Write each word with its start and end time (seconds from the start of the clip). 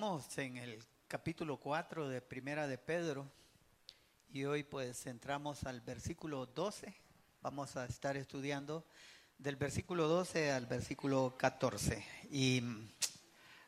Estamos 0.00 0.38
en 0.38 0.56
el 0.56 0.82
capítulo 1.08 1.58
4 1.58 2.08
de 2.08 2.22
Primera 2.22 2.66
de 2.66 2.78
Pedro 2.78 3.30
y 4.32 4.46
hoy 4.46 4.62
pues 4.62 5.04
entramos 5.04 5.64
al 5.64 5.82
versículo 5.82 6.46
12. 6.46 6.94
Vamos 7.42 7.76
a 7.76 7.84
estar 7.84 8.16
estudiando 8.16 8.86
del 9.36 9.56
versículo 9.56 10.08
12 10.08 10.52
al 10.52 10.64
versículo 10.64 11.34
14. 11.36 12.02
Y 12.30 12.62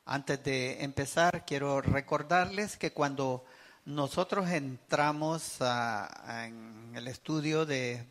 antes 0.06 0.42
de 0.42 0.82
empezar, 0.82 1.44
quiero 1.44 1.82
recordarles 1.82 2.78
que 2.78 2.94
cuando 2.94 3.44
nosotros 3.84 4.48
entramos 4.48 5.58
en 5.60 6.92
el 6.94 7.08
estudio 7.08 7.66
de, 7.66 8.06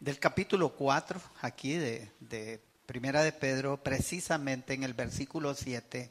del 0.00 0.18
capítulo 0.18 0.74
4, 0.74 1.20
aquí 1.42 1.74
de, 1.74 2.10
de 2.18 2.60
Primera 2.84 3.22
de 3.22 3.30
Pedro, 3.30 3.80
precisamente 3.80 4.74
en 4.74 4.82
el 4.82 4.94
versículo 4.94 5.54
7, 5.54 6.10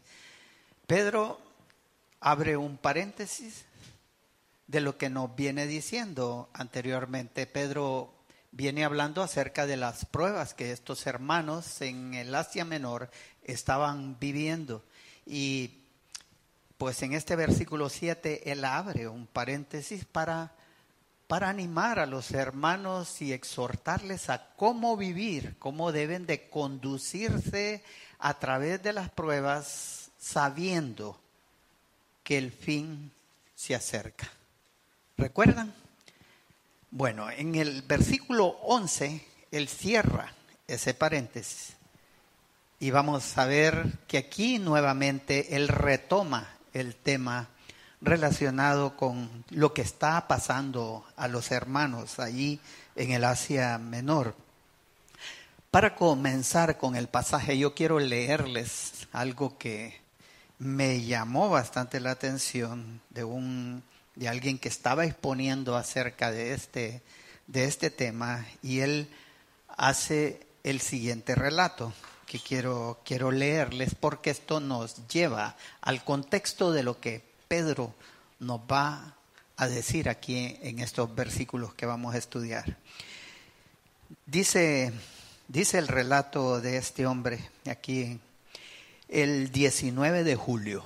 Pedro 0.89 1.39
abre 2.19 2.57
un 2.57 2.75
paréntesis 2.77 3.65
de 4.65 4.81
lo 4.81 4.97
que 4.97 5.11
nos 5.11 5.35
viene 5.35 5.67
diciendo 5.67 6.49
anteriormente. 6.51 7.45
Pedro 7.45 8.11
viene 8.49 8.83
hablando 8.83 9.21
acerca 9.21 9.67
de 9.67 9.77
las 9.77 10.05
pruebas 10.05 10.55
que 10.55 10.71
estos 10.71 11.05
hermanos 11.05 11.81
en 11.81 12.15
el 12.15 12.33
Asia 12.33 12.65
Menor 12.65 13.11
estaban 13.43 14.17
viviendo. 14.19 14.83
Y 15.27 15.83
pues 16.79 17.03
en 17.03 17.13
este 17.13 17.35
versículo 17.35 17.87
7 17.89 18.51
él 18.51 18.65
abre 18.65 19.07
un 19.07 19.27
paréntesis 19.27 20.05
para, 20.05 20.55
para 21.27 21.49
animar 21.49 21.99
a 21.99 22.07
los 22.07 22.31
hermanos 22.31 23.21
y 23.21 23.31
exhortarles 23.31 24.31
a 24.31 24.55
cómo 24.55 24.97
vivir, 24.97 25.55
cómo 25.59 25.91
deben 25.91 26.25
de 26.25 26.49
conducirse 26.49 27.83
a 28.17 28.39
través 28.39 28.81
de 28.81 28.93
las 28.93 29.11
pruebas 29.11 29.98
sabiendo 30.19 31.19
que 32.23 32.37
el 32.37 32.51
fin 32.51 33.11
se 33.55 33.73
acerca. 33.73 34.29
¿Recuerdan? 35.17 35.73
Bueno, 36.91 37.29
en 37.29 37.55
el 37.55 37.81
versículo 37.81 38.47
11, 38.63 39.25
él 39.51 39.67
cierra 39.67 40.33
ese 40.67 40.93
paréntesis. 40.93 41.73
Y 42.79 42.91
vamos 42.91 43.37
a 43.37 43.45
ver 43.45 43.97
que 44.07 44.17
aquí 44.17 44.59
nuevamente 44.59 45.55
él 45.55 45.67
retoma 45.67 46.47
el 46.73 46.95
tema 46.95 47.49
relacionado 48.01 48.95
con 48.95 49.43
lo 49.49 49.73
que 49.73 49.81
está 49.81 50.27
pasando 50.27 51.05
a 51.17 51.27
los 51.27 51.51
hermanos 51.51 52.19
allí 52.19 52.59
en 52.95 53.11
el 53.11 53.25
Asia 53.25 53.77
Menor. 53.77 54.35
Para 55.71 55.95
comenzar 55.95 56.77
con 56.77 56.95
el 56.95 57.07
pasaje, 57.07 57.57
yo 57.57 57.75
quiero 57.75 57.99
leerles 57.99 59.07
algo 59.11 59.57
que 59.57 59.99
me 60.59 61.01
llamó 61.03 61.49
bastante 61.49 62.01
la 62.01 62.11
atención 62.11 63.01
de 63.09 63.23
un 63.23 63.81
de 64.15 64.27
alguien 64.27 64.59
que 64.59 64.67
estaba 64.67 65.05
exponiendo 65.05 65.77
acerca 65.77 66.31
de 66.31 66.53
este 66.53 67.01
de 67.47 67.63
este 67.63 67.89
tema 67.89 68.45
y 68.61 68.81
él 68.81 69.09
hace 69.77 70.45
el 70.63 70.81
siguiente 70.81 71.33
relato 71.33 71.93
que 72.25 72.39
quiero 72.39 72.99
quiero 73.05 73.31
leerles 73.31 73.95
porque 73.95 74.29
esto 74.29 74.59
nos 74.59 75.07
lleva 75.07 75.55
al 75.79 76.03
contexto 76.03 76.73
de 76.73 76.83
lo 76.83 76.99
que 76.99 77.23
Pedro 77.47 77.95
nos 78.39 78.59
va 78.59 79.15
a 79.55 79.67
decir 79.67 80.09
aquí 80.09 80.57
en 80.61 80.79
estos 80.79 81.15
versículos 81.15 81.73
que 81.73 81.85
vamos 81.85 82.15
a 82.15 82.17
estudiar. 82.17 82.77
Dice 84.25 84.91
dice 85.47 85.77
el 85.77 85.87
relato 85.87 86.59
de 86.59 86.77
este 86.77 87.05
hombre 87.05 87.49
aquí 87.65 88.19
el 89.09 89.51
19 89.51 90.23
de 90.23 90.35
julio, 90.35 90.85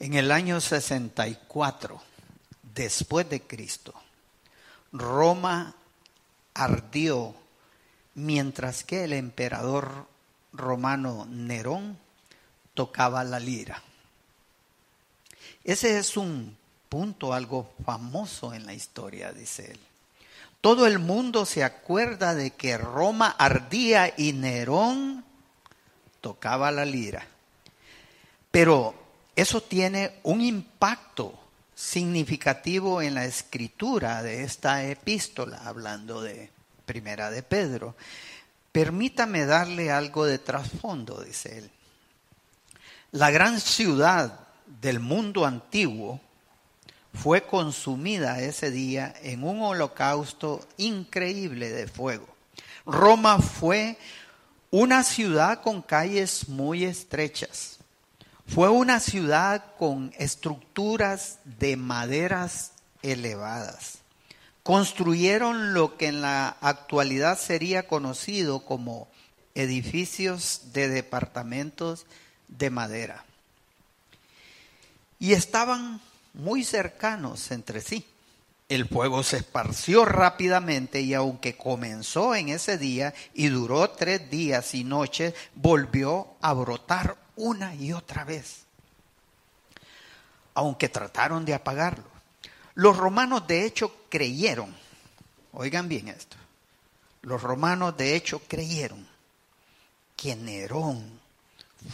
en 0.00 0.14
el 0.14 0.32
año 0.32 0.60
64, 0.60 2.00
después 2.74 3.28
de 3.28 3.42
Cristo, 3.42 3.94
Roma 4.92 5.74
ardió 6.54 7.34
mientras 8.14 8.82
que 8.82 9.04
el 9.04 9.12
emperador 9.12 10.06
romano 10.52 11.26
Nerón 11.28 11.98
tocaba 12.72 13.24
la 13.24 13.40
lira. 13.40 13.82
Ese 15.64 15.98
es 15.98 16.16
un 16.16 16.56
punto 16.88 17.34
algo 17.34 17.72
famoso 17.84 18.54
en 18.54 18.66
la 18.66 18.74
historia, 18.74 19.32
dice 19.32 19.72
él. 19.72 19.80
Todo 20.60 20.86
el 20.86 20.98
mundo 20.98 21.44
se 21.44 21.62
acuerda 21.62 22.34
de 22.34 22.52
que 22.52 22.78
Roma 22.78 23.34
ardía 23.38 24.14
y 24.16 24.32
Nerón 24.32 25.24
tocaba 26.24 26.72
la 26.72 26.86
lira. 26.86 27.22
Pero 28.50 28.94
eso 29.36 29.62
tiene 29.62 30.20
un 30.22 30.40
impacto 30.40 31.38
significativo 31.74 33.02
en 33.02 33.14
la 33.14 33.26
escritura 33.26 34.22
de 34.22 34.42
esta 34.42 34.84
epístola, 34.84 35.60
hablando 35.66 36.22
de 36.22 36.50
Primera 36.86 37.30
de 37.30 37.42
Pedro. 37.42 37.94
Permítame 38.72 39.44
darle 39.44 39.92
algo 39.92 40.24
de 40.24 40.38
trasfondo, 40.38 41.22
dice 41.22 41.58
él. 41.58 41.70
La 43.12 43.30
gran 43.30 43.60
ciudad 43.60 44.48
del 44.80 45.00
mundo 45.00 45.44
antiguo 45.44 46.22
fue 47.12 47.42
consumida 47.42 48.40
ese 48.40 48.70
día 48.70 49.14
en 49.20 49.44
un 49.44 49.60
holocausto 49.60 50.66
increíble 50.78 51.68
de 51.68 51.86
fuego. 51.86 52.34
Roma 52.86 53.38
fue 53.40 53.98
una 54.76 55.04
ciudad 55.04 55.62
con 55.62 55.82
calles 55.82 56.48
muy 56.48 56.82
estrechas. 56.82 57.78
Fue 58.44 58.68
una 58.70 58.98
ciudad 58.98 59.66
con 59.78 60.12
estructuras 60.18 61.38
de 61.44 61.76
maderas 61.76 62.72
elevadas. 63.00 63.98
Construyeron 64.64 65.74
lo 65.74 65.96
que 65.96 66.08
en 66.08 66.22
la 66.22 66.56
actualidad 66.60 67.38
sería 67.38 67.86
conocido 67.86 68.64
como 68.64 69.06
edificios 69.54 70.72
de 70.72 70.88
departamentos 70.88 72.04
de 72.48 72.70
madera. 72.70 73.24
Y 75.20 75.34
estaban 75.34 76.00
muy 76.32 76.64
cercanos 76.64 77.52
entre 77.52 77.80
sí. 77.80 78.04
El 78.68 78.88
fuego 78.88 79.22
se 79.22 79.36
esparció 79.38 80.06
rápidamente 80.06 81.02
y 81.02 81.12
aunque 81.12 81.56
comenzó 81.56 82.34
en 82.34 82.48
ese 82.48 82.78
día 82.78 83.12
y 83.34 83.48
duró 83.48 83.90
tres 83.90 84.30
días 84.30 84.74
y 84.74 84.84
noches, 84.84 85.34
volvió 85.54 86.28
a 86.40 86.54
brotar 86.54 87.18
una 87.36 87.74
y 87.74 87.92
otra 87.92 88.24
vez. 88.24 88.64
Aunque 90.54 90.88
trataron 90.88 91.44
de 91.44 91.52
apagarlo. 91.52 92.06
Los 92.74 92.96
romanos 92.96 93.46
de 93.46 93.66
hecho 93.66 93.94
creyeron, 94.08 94.74
oigan 95.52 95.88
bien 95.88 96.08
esto, 96.08 96.36
los 97.22 97.42
romanos 97.42 97.96
de 97.96 98.16
hecho 98.16 98.40
creyeron 98.48 99.06
que 100.16 100.34
Nerón 100.36 101.20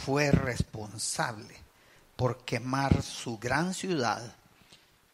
fue 0.05 0.31
responsable 0.31 1.55
por 2.15 2.45
quemar 2.45 3.03
su 3.03 3.37
gran 3.37 3.73
ciudad 3.73 4.35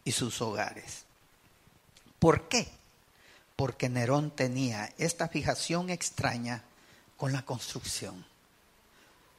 y 0.04 0.12
sus 0.12 0.40
hogares. 0.40 1.07
¿Por 2.18 2.48
qué? 2.48 2.68
Porque 3.56 3.88
Nerón 3.88 4.30
tenía 4.30 4.92
esta 4.98 5.28
fijación 5.28 5.90
extraña 5.90 6.62
con 7.16 7.32
la 7.32 7.44
construcción. 7.44 8.24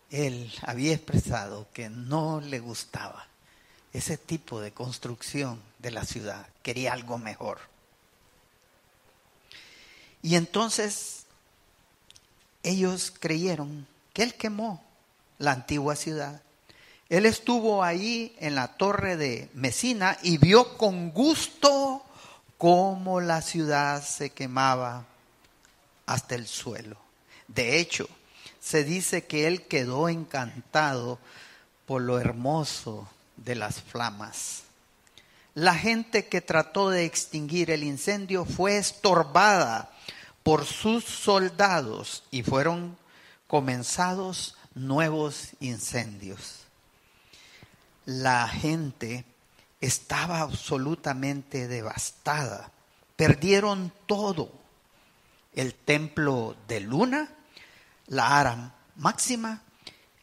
Él 0.10 0.52
había 0.64 0.94
expresado 0.94 1.68
que 1.74 1.90
no 1.90 2.42
le 2.42 2.60
gustaba 2.60 3.28
ese 3.94 4.18
tipo 4.18 4.62
de 4.62 4.72
construcción 4.72 5.62
de 5.80 5.92
la 5.92 6.06
ciudad, 6.06 6.48
quería 6.62 6.94
algo 6.94 7.18
mejor. 7.18 7.60
Y 10.22 10.36
entonces 10.36 11.26
ellos 12.64 13.14
creyeron 13.18 13.88
que 14.14 14.24
él 14.24 14.36
quemó 14.36 14.84
la 15.38 15.52
antigua 15.54 15.96
ciudad. 15.96 16.42
Él 17.08 17.26
estuvo 17.26 17.84
ahí 17.84 18.36
en 18.40 18.56
la 18.56 18.78
torre 18.78 19.18
de 19.18 19.50
Mesina 19.54 20.18
y 20.22 20.38
vio 20.38 20.78
con 20.78 21.12
gusto 21.12 22.04
cómo 22.60 23.22
la 23.22 23.42
ciudad 23.42 24.04
se 24.04 24.32
quemaba 24.32 25.06
hasta 26.06 26.36
el 26.36 26.46
suelo. 26.46 26.98
De 27.48 27.80
hecho, 27.80 28.08
se 28.60 28.84
dice 28.84 29.26
que 29.26 29.48
él 29.48 29.66
quedó 29.66 30.10
encantado 30.10 31.20
por 31.86 32.02
lo 32.02 32.20
hermoso 32.20 33.08
de 33.38 33.56
las 33.56 33.82
flamas. 33.82 34.64
La 35.56 35.74
gente 35.74 36.28
que 36.28 36.42
trató 36.42 36.90
de 36.90 37.06
extinguir 37.06 37.72
el 37.72 37.82
incendio 37.82 38.44
fue 38.44 38.78
estorbada 38.78 39.90
por 40.44 40.66
sus 40.66 41.06
soldados 41.06 42.26
y 42.30 42.44
fueron 42.44 42.98
comenzados 43.48 44.58
nuevos 44.76 45.52
incendios. 45.62 46.66
La 48.06 48.50
gente 48.50 49.24
estaba 49.82 50.42
absolutamente 50.42 51.68
devastada. 51.68 52.72
Perdieron 53.16 53.92
todo. 54.06 54.52
El 55.54 55.74
templo 55.74 56.56
de 56.68 56.80
Luna, 56.80 57.30
la 58.08 58.40
Ara 58.40 58.76
Máxima 58.96 59.62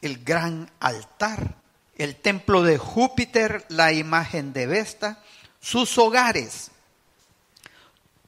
el 0.07 0.25
gran 0.25 0.71
altar, 0.81 1.57
el 1.97 2.17
templo 2.17 2.63
de 2.63 2.79
Júpiter, 2.79 3.67
la 3.69 3.93
imagen 3.93 4.53
de 4.53 4.67
Vesta, 4.67 5.23
sus 5.61 5.99
hogares, 5.99 6.71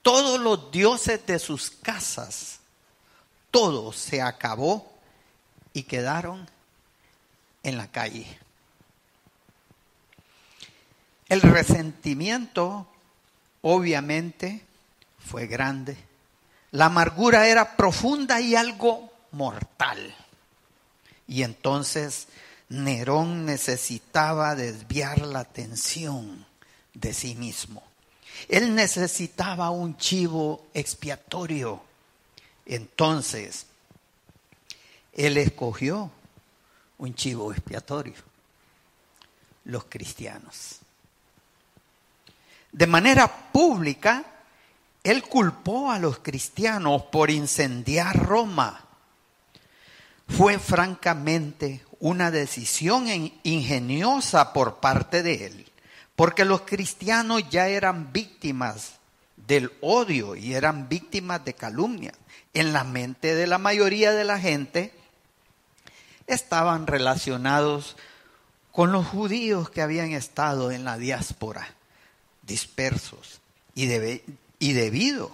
todos 0.03 0.41
los 0.41 0.71
dioses 0.71 1.25
de 1.27 1.39
sus 1.39 1.71
casas, 1.71 2.61
todo 3.51 3.93
se 3.93 4.23
acabó 4.23 4.93
y 5.73 5.85
quedaron 5.85 6.49
en 7.63 7.77
la 7.77 7.91
calle. 7.91 8.39
El 11.29 11.43
resentimiento 11.43 12.87
obviamente 13.63 14.65
fue 15.19 15.47
grande. 15.47 15.97
La 16.71 16.87
amargura 16.87 17.47
era 17.47 17.77
profunda 17.77 18.41
y 18.41 18.55
algo 18.55 19.13
mortal. 19.33 20.15
Y 21.27 21.43
entonces 21.43 22.29
Nerón 22.71 23.45
necesitaba 23.45 24.55
desviar 24.55 25.21
la 25.23 25.41
atención 25.41 26.47
de 26.95 27.13
sí 27.13 27.35
mismo. 27.35 27.83
Él 28.49 28.75
necesitaba 28.75 29.71
un 29.71 29.97
chivo 29.97 30.67
expiatorio. 30.73 31.83
Entonces, 32.65 33.67
él 35.13 35.37
escogió 35.37 36.11
un 36.99 37.15
chivo 37.15 37.53
expiatorio, 37.53 38.15
los 39.65 39.85
cristianos. 39.85 40.81
De 42.79 42.87
manera 42.87 43.51
pública, 43.51 44.25
él 45.03 45.25
culpó 45.25 45.91
a 45.91 45.99
los 45.99 46.21
cristianos 46.21 47.03
por 47.11 47.29
incendiar 47.29 48.17
Roma. 48.17 48.85
Fue 50.29 50.61
francamente 50.61 51.85
una 51.99 52.31
decisión 52.31 53.09
ingeniosa 53.43 54.53
por 54.53 54.77
parte 54.77 55.25
de 55.25 55.47
él, 55.47 55.67
porque 56.15 56.45
los 56.45 56.61
cristianos 56.61 57.43
ya 57.51 57.67
eran 57.67 58.13
víctimas 58.13 58.93
del 59.35 59.73
odio 59.81 60.37
y 60.37 60.55
eran 60.55 60.89
víctimas 60.89 61.45
de 61.45 61.55
calumnias. 61.55 62.15
En 62.55 62.73
la 62.73 62.85
mente 62.85 63.35
de 63.35 63.49
la 63.49 63.59
mayoría 63.59 64.13
de 64.13 64.23
la 64.23 64.39
gente 64.39 64.95
estaban 66.29 66.87
relacionados 66.87 67.97
con 68.71 68.93
los 68.93 69.05
judíos 69.05 69.69
que 69.69 69.83
habían 69.83 70.13
estado 70.13 70.71
en 70.71 70.85
la 70.85 70.97
diáspora, 70.97 71.75
dispersos, 72.49 73.39
y, 73.77 73.85
y 74.59 74.73
debido 74.73 75.33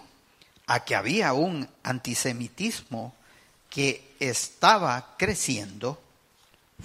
a 0.66 0.84
que 0.84 0.94
había 0.94 1.32
un 1.32 1.66
antisemitismo 1.82 3.14
que 3.70 4.14
estaba 4.20 5.16
creciendo, 5.16 6.00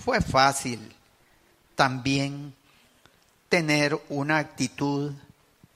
fue 0.04 0.22
fácil 0.22 0.96
también 1.76 2.54
tener 3.50 4.00
una 4.10 4.38
actitud 4.38 5.14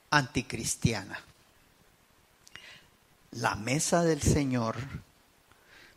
anticristiana. 0.09 1.19
La 3.31 3.55
mesa 3.55 4.03
del 4.03 4.21
Señor, 4.21 4.77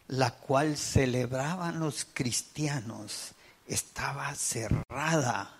la 0.08 0.30
cual 0.30 0.76
celebraban 0.76 1.80
los 1.80 2.06
cristianos, 2.12 3.32
estaba 3.66 4.34
cerrada 4.34 5.54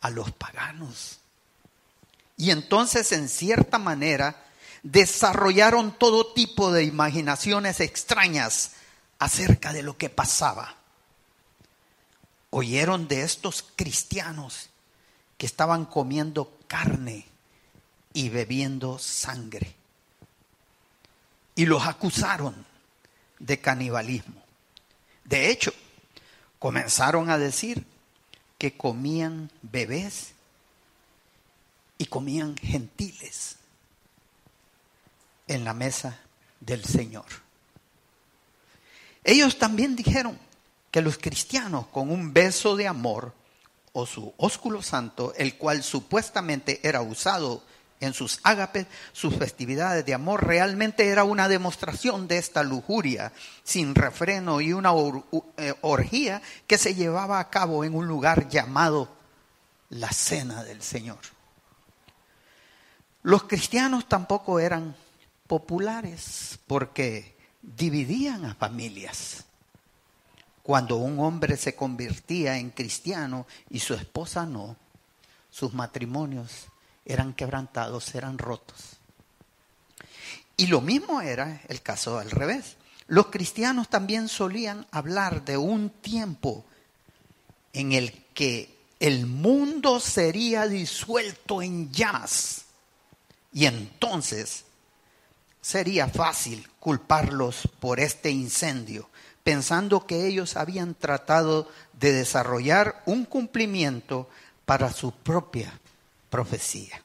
a 0.00 0.10
los 0.10 0.32
paganos. 0.32 1.20
Y 2.36 2.50
entonces, 2.50 3.12
en 3.12 3.28
cierta 3.28 3.78
manera, 3.78 4.44
desarrollaron 4.82 5.96
todo 5.96 6.32
tipo 6.32 6.72
de 6.72 6.84
imaginaciones 6.84 7.80
extrañas 7.80 8.72
acerca 9.18 9.72
de 9.72 9.82
lo 9.82 9.96
que 9.96 10.10
pasaba. 10.10 10.76
Oyeron 12.50 13.08
de 13.08 13.22
estos 13.22 13.64
cristianos 13.76 14.68
que 15.38 15.46
estaban 15.46 15.86
comiendo 15.86 16.58
carne 16.66 17.26
y 18.12 18.28
bebiendo 18.28 18.98
sangre. 18.98 19.74
Y 21.56 21.66
los 21.66 21.86
acusaron 21.86 22.54
de 23.38 23.60
canibalismo. 23.60 24.42
De 25.24 25.50
hecho, 25.50 25.72
comenzaron 26.58 27.30
a 27.30 27.38
decir 27.38 27.86
que 28.58 28.76
comían 28.76 29.50
bebés 29.62 30.33
y 32.04 32.06
comían 32.06 32.54
gentiles 32.54 33.56
en 35.48 35.64
la 35.64 35.72
mesa 35.72 36.20
del 36.60 36.84
Señor. 36.84 37.24
Ellos 39.24 39.58
también 39.58 39.96
dijeron 39.96 40.38
que 40.90 41.00
los 41.00 41.16
cristianos 41.16 41.86
con 41.86 42.10
un 42.10 42.34
beso 42.34 42.76
de 42.76 42.86
amor 42.86 43.32
o 43.94 44.04
su 44.04 44.34
ósculo 44.36 44.82
santo, 44.82 45.32
el 45.38 45.56
cual 45.56 45.82
supuestamente 45.82 46.86
era 46.86 47.00
usado 47.00 47.62
en 48.00 48.12
sus 48.12 48.38
ágapes, 48.42 48.86
sus 49.14 49.34
festividades 49.36 50.04
de 50.04 50.12
amor, 50.12 50.46
realmente 50.46 51.08
era 51.08 51.24
una 51.24 51.48
demostración 51.48 52.28
de 52.28 52.36
esta 52.36 52.62
lujuria 52.62 53.32
sin 53.62 53.94
refreno 53.94 54.60
y 54.60 54.74
una 54.74 54.92
eh, 55.56 55.72
orgía 55.80 56.42
que 56.66 56.76
se 56.76 56.94
llevaba 56.94 57.40
a 57.40 57.48
cabo 57.48 57.82
en 57.82 57.94
un 57.94 58.06
lugar 58.06 58.50
llamado 58.50 59.08
la 59.88 60.10
cena 60.12 60.64
del 60.64 60.82
Señor. 60.82 61.20
Los 63.24 63.44
cristianos 63.44 64.06
tampoco 64.06 64.60
eran 64.60 64.94
populares 65.46 66.58
porque 66.66 67.34
dividían 67.62 68.44
a 68.44 68.54
familias. 68.54 69.46
Cuando 70.62 70.96
un 70.96 71.18
hombre 71.18 71.56
se 71.56 71.74
convertía 71.74 72.58
en 72.58 72.68
cristiano 72.68 73.46
y 73.70 73.80
su 73.80 73.94
esposa 73.94 74.44
no, 74.44 74.76
sus 75.50 75.72
matrimonios 75.72 76.66
eran 77.06 77.32
quebrantados, 77.32 78.14
eran 78.14 78.36
rotos. 78.36 78.98
Y 80.58 80.66
lo 80.66 80.82
mismo 80.82 81.22
era 81.22 81.62
el 81.68 81.80
caso 81.80 82.18
al 82.18 82.30
revés. 82.30 82.76
Los 83.06 83.28
cristianos 83.28 83.88
también 83.88 84.28
solían 84.28 84.86
hablar 84.90 85.46
de 85.46 85.56
un 85.56 85.88
tiempo 85.88 86.66
en 87.72 87.92
el 87.92 88.12
que 88.34 88.76
el 89.00 89.26
mundo 89.26 89.98
sería 89.98 90.68
disuelto 90.68 91.62
en 91.62 91.90
llamas. 91.90 92.64
Y 93.54 93.66
entonces 93.66 94.64
sería 95.62 96.08
fácil 96.08 96.68
culparlos 96.78 97.68
por 97.80 98.00
este 98.00 98.30
incendio 98.30 99.08
pensando 99.44 100.06
que 100.06 100.26
ellos 100.26 100.56
habían 100.56 100.94
tratado 100.94 101.68
de 101.92 102.12
desarrollar 102.12 103.02
un 103.06 103.26
cumplimiento 103.26 104.28
para 104.64 104.92
su 104.92 105.12
propia 105.12 105.78
profecía. 106.30 107.00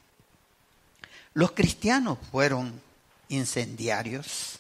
Los 1.34 1.52
cristianos 1.52 2.18
fueron 2.32 2.82
incendiarios, 3.28 4.60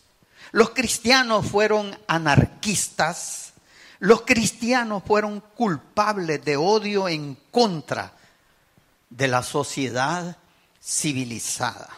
los 0.51 0.71
cristianos 0.71 1.45
fueron 1.47 1.97
anarquistas, 2.07 3.53
los 3.99 4.21
cristianos 4.21 5.03
fueron 5.05 5.39
culpables 5.39 6.43
de 6.43 6.57
odio 6.57 7.07
en 7.07 7.35
contra 7.49 8.13
de 9.09 9.27
la 9.27 9.41
sociedad 9.41 10.37
civilizada. 10.81 11.89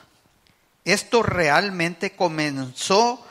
Esto 0.83 1.23
realmente 1.23 2.15
comenzó 2.15 3.23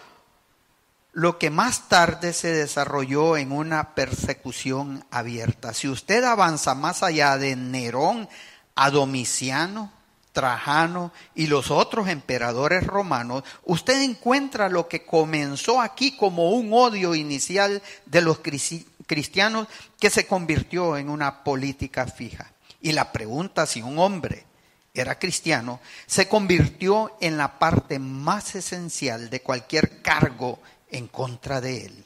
lo 1.12 1.38
que 1.38 1.50
más 1.50 1.88
tarde 1.88 2.32
se 2.32 2.52
desarrolló 2.52 3.36
en 3.36 3.50
una 3.50 3.94
persecución 3.94 5.04
abierta. 5.10 5.74
Si 5.74 5.88
usted 5.88 6.22
avanza 6.22 6.74
más 6.74 7.02
allá 7.02 7.36
de 7.36 7.56
Nerón 7.56 8.28
a 8.76 8.90
Domiciano, 8.90 9.92
Trajano 10.32 11.12
y 11.34 11.48
los 11.48 11.72
otros 11.72 12.08
emperadores 12.08 12.86
romanos, 12.86 13.42
usted 13.64 14.00
encuentra 14.02 14.68
lo 14.68 14.86
que 14.86 15.04
comenzó 15.04 15.80
aquí 15.80 16.16
como 16.16 16.50
un 16.50 16.72
odio 16.72 17.16
inicial 17.16 17.82
de 18.06 18.22
los 18.22 18.38
cristianos 18.38 19.66
que 19.98 20.10
se 20.10 20.28
convirtió 20.28 20.96
en 20.96 21.08
una 21.08 21.42
política 21.42 22.06
fija. 22.06 22.52
Y 22.80 22.92
la 22.92 23.10
pregunta 23.10 23.66
si 23.66 23.82
un 23.82 23.98
hombre 23.98 24.46
era 24.92 25.18
cristiano 25.18 25.80
se 26.06 26.28
convirtió 26.28 27.16
en 27.20 27.36
la 27.36 27.58
parte 27.58 27.98
más 27.98 28.54
esencial 28.54 29.30
de 29.30 29.42
cualquier 29.42 30.02
cargo 30.02 30.58
en 30.90 31.06
contra 31.06 31.60
de 31.60 31.86
él. 31.86 32.04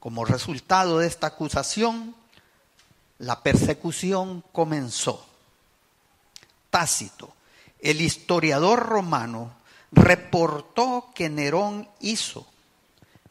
Como 0.00 0.24
resultado 0.24 0.98
de 0.98 1.06
esta 1.06 1.28
acusación, 1.28 2.14
la 3.18 3.42
persecución 3.42 4.42
comenzó. 4.52 5.24
Tácito, 6.70 7.32
el 7.80 8.00
historiador 8.00 8.80
romano, 8.80 9.54
reportó 9.92 11.12
que 11.14 11.28
Nerón 11.30 11.88
hizo 12.00 12.46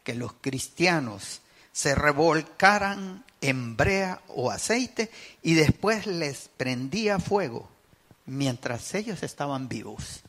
que 0.04 0.16
los 0.16 0.34
cristianos 0.34 1.42
se 1.74 1.96
revolcaran 1.96 3.26
en 3.42 3.76
brea 3.76 4.22
o 4.30 4.50
aceite 4.50 5.12
y 5.42 5.56
después 5.56 6.08
les 6.08 6.50
prendía 6.56 7.20
fuego 7.20 7.73
mientras 8.26 8.94
ellos 8.94 9.24
estaban 9.24 9.68
vivos 9.68 10.22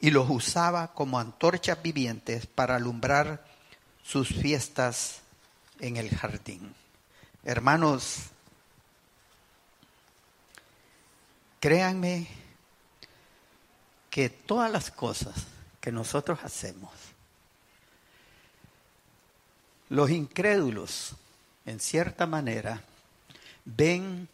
y 0.00 0.10
los 0.10 0.30
usaba 0.30 0.94
como 0.94 1.18
antorchas 1.18 1.82
vivientes 1.82 2.46
para 2.46 2.76
alumbrar 2.76 3.44
sus 4.02 4.28
fiestas 4.28 5.20
en 5.80 5.96
el 5.96 6.10
jardín. 6.10 6.74
Hermanos, 7.44 8.26
créanme 11.60 12.28
que 14.10 14.30
todas 14.30 14.70
las 14.70 14.90
cosas 14.90 15.46
que 15.80 15.92
nosotros 15.92 16.40
hacemos, 16.42 16.92
los 19.88 20.10
incrédulos, 20.10 21.14
en 21.66 21.80
cierta 21.80 22.26
manera, 22.26 22.82
ven 23.64 24.28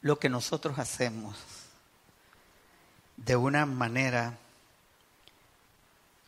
lo 0.00 0.18
que 0.18 0.28
nosotros 0.28 0.78
hacemos 0.78 1.57
de 3.24 3.36
una 3.36 3.66
manera 3.66 4.38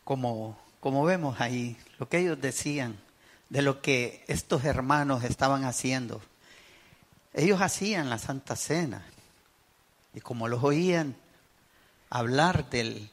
como, 0.04 0.58
como 0.80 1.04
vemos 1.04 1.40
ahí, 1.40 1.76
lo 1.98 2.08
que 2.08 2.18
ellos 2.18 2.40
decían 2.40 2.98
de 3.48 3.62
lo 3.62 3.80
que 3.80 4.24
estos 4.28 4.64
hermanos 4.64 5.24
estaban 5.24 5.64
haciendo. 5.64 6.20
Ellos 7.32 7.60
hacían 7.60 8.10
la 8.10 8.18
Santa 8.18 8.56
Cena 8.56 9.04
y 10.14 10.20
como 10.20 10.48
los 10.48 10.62
oían 10.62 11.14
hablar 12.10 12.68
del 12.70 13.10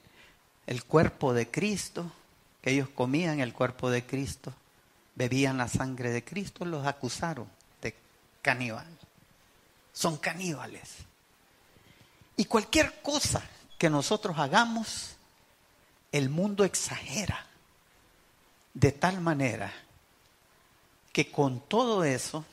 el 0.65 0.83
cuerpo 0.83 1.33
de 1.33 1.49
Cristo, 1.49 2.11
que 2.61 2.71
ellos 2.71 2.89
comían 2.89 3.39
el 3.39 3.53
cuerpo 3.53 3.89
de 3.89 4.05
Cristo, 4.05 4.53
bebían 5.15 5.57
la 5.57 5.69
sangre 5.69 6.11
de 6.11 6.23
Cristo, 6.23 6.65
los 6.65 6.85
acusaron 6.85 7.47
de 7.81 7.95
caníbal. 8.41 8.85
Son 9.93 10.17
caníbales. 10.17 10.89
Y 12.35 12.45
cualquier 12.45 13.01
cosa 13.01 13.41
que 13.77 13.89
nosotros 13.89 14.37
hagamos, 14.39 15.15
el 16.11 16.29
mundo 16.29 16.63
exagera 16.63 17.45
de 18.73 18.91
tal 18.91 19.21
manera 19.21 19.73
que 21.11 21.31
con 21.31 21.59
todo 21.59 22.03
eso 22.03 22.45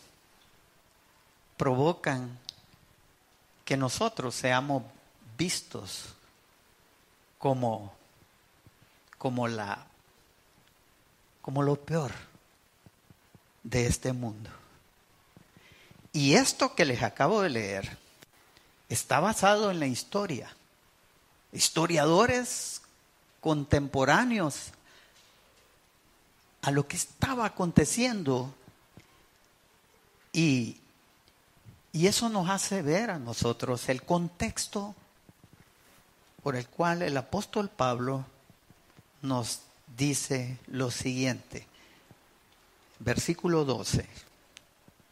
provocan 1.56 2.38
que 3.64 3.76
nosotros 3.76 4.34
seamos 4.34 4.82
vistos 5.38 6.14
como, 7.38 7.92
como, 9.18 9.48
la, 9.48 9.86
como 11.40 11.62
lo 11.62 11.76
peor 11.76 12.12
de 13.62 13.86
este 13.86 14.12
mundo. 14.12 14.50
Y 16.12 16.34
esto 16.34 16.74
que 16.74 16.84
les 16.84 17.02
acabo 17.02 17.42
de 17.42 17.50
leer 17.50 17.98
está 18.88 19.20
basado 19.20 19.70
en 19.70 19.80
la 19.80 19.86
historia 19.86 20.54
historiadores 21.54 22.82
contemporáneos 23.40 24.72
a 26.62 26.70
lo 26.70 26.86
que 26.86 26.96
estaba 26.96 27.46
aconteciendo 27.46 28.52
y, 30.32 30.78
y 31.92 32.06
eso 32.08 32.28
nos 32.28 32.50
hace 32.50 32.82
ver 32.82 33.10
a 33.10 33.18
nosotros 33.18 33.88
el 33.88 34.02
contexto 34.02 34.94
por 36.42 36.56
el 36.56 36.66
cual 36.68 37.02
el 37.02 37.16
apóstol 37.16 37.70
Pablo 37.70 38.26
nos 39.22 39.60
dice 39.96 40.58
lo 40.66 40.90
siguiente, 40.90 41.66
versículo 42.98 43.64
12 43.64 44.06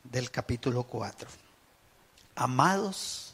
del 0.05 0.31
capítulo 0.31 0.83
4. 0.83 1.29
Amados, 2.35 3.32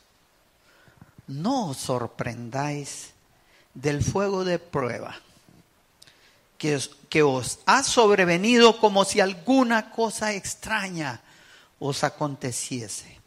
no 1.29 1.71
os 1.71 1.77
sorprendáis 1.77 3.13
del 3.75 4.03
fuego 4.03 4.45
de 4.45 4.59
prueba 4.59 5.15
que 6.59 6.75
os, 6.75 6.91
que 7.09 7.23
os 7.23 7.61
ha 7.67 7.83
sobrevenido 7.83 8.81
como 8.81 9.05
si 9.05 9.21
alguna 9.21 9.91
cosa 9.91 10.35
extraña 10.35 11.21
os 11.79 12.03
aconteciese, 12.03 13.21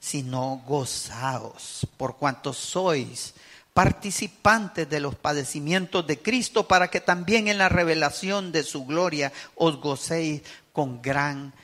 sino 0.00 0.60
gozaos 0.66 1.86
por 1.96 2.16
cuanto 2.16 2.52
sois 2.52 3.34
participantes 3.72 4.90
de 4.90 5.00
los 5.00 5.14
padecimientos 5.14 6.06
de 6.06 6.20
Cristo, 6.20 6.68
para 6.68 6.90
que 6.90 7.00
también 7.00 7.48
en 7.48 7.56
la 7.56 7.70
revelación 7.70 8.52
de 8.52 8.64
su 8.64 8.84
gloria 8.84 9.32
os 9.54 9.80
gocéis 9.80 10.42
con 10.74 11.00
gran 11.00 11.54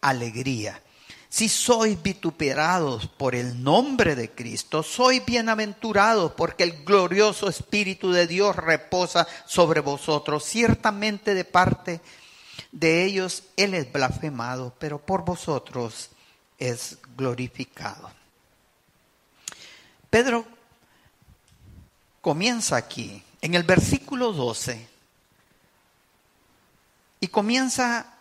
alegría. 0.00 0.80
Si 1.30 1.48
sois 1.48 2.02
vituperados 2.02 3.06
por 3.06 3.36
el 3.36 3.62
nombre 3.62 4.16
de 4.16 4.32
Cristo, 4.32 4.82
sois 4.82 5.24
bienaventurados 5.24 6.32
porque 6.32 6.64
el 6.64 6.84
glorioso 6.84 7.48
Espíritu 7.48 8.10
de 8.10 8.26
Dios 8.26 8.56
reposa 8.56 9.28
sobre 9.46 9.80
vosotros. 9.80 10.44
Ciertamente 10.44 11.34
de 11.34 11.44
parte 11.44 12.00
de 12.72 13.04
ellos 13.04 13.44
Él 13.56 13.74
es 13.74 13.92
blasfemado, 13.92 14.74
pero 14.80 14.98
por 14.98 15.24
vosotros 15.24 16.10
es 16.58 16.98
glorificado. 17.16 18.10
Pedro 20.10 20.44
comienza 22.20 22.76
aquí, 22.76 23.22
en 23.40 23.54
el 23.54 23.62
versículo 23.62 24.32
12, 24.32 24.88
y 27.20 27.28
comienza 27.28 28.16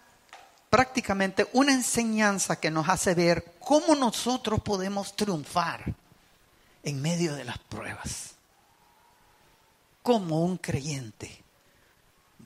prácticamente 0.69 1.49
una 1.53 1.73
enseñanza 1.73 2.59
que 2.59 2.71
nos 2.71 2.87
hace 2.87 3.15
ver 3.15 3.55
cómo 3.59 3.95
nosotros 3.95 4.61
podemos 4.61 5.15
triunfar 5.15 5.93
en 6.83 7.01
medio 7.01 7.35
de 7.35 7.43
las 7.43 7.57
pruebas. 7.57 8.35
Cómo 10.03 10.43
un 10.43 10.57
creyente 10.57 11.43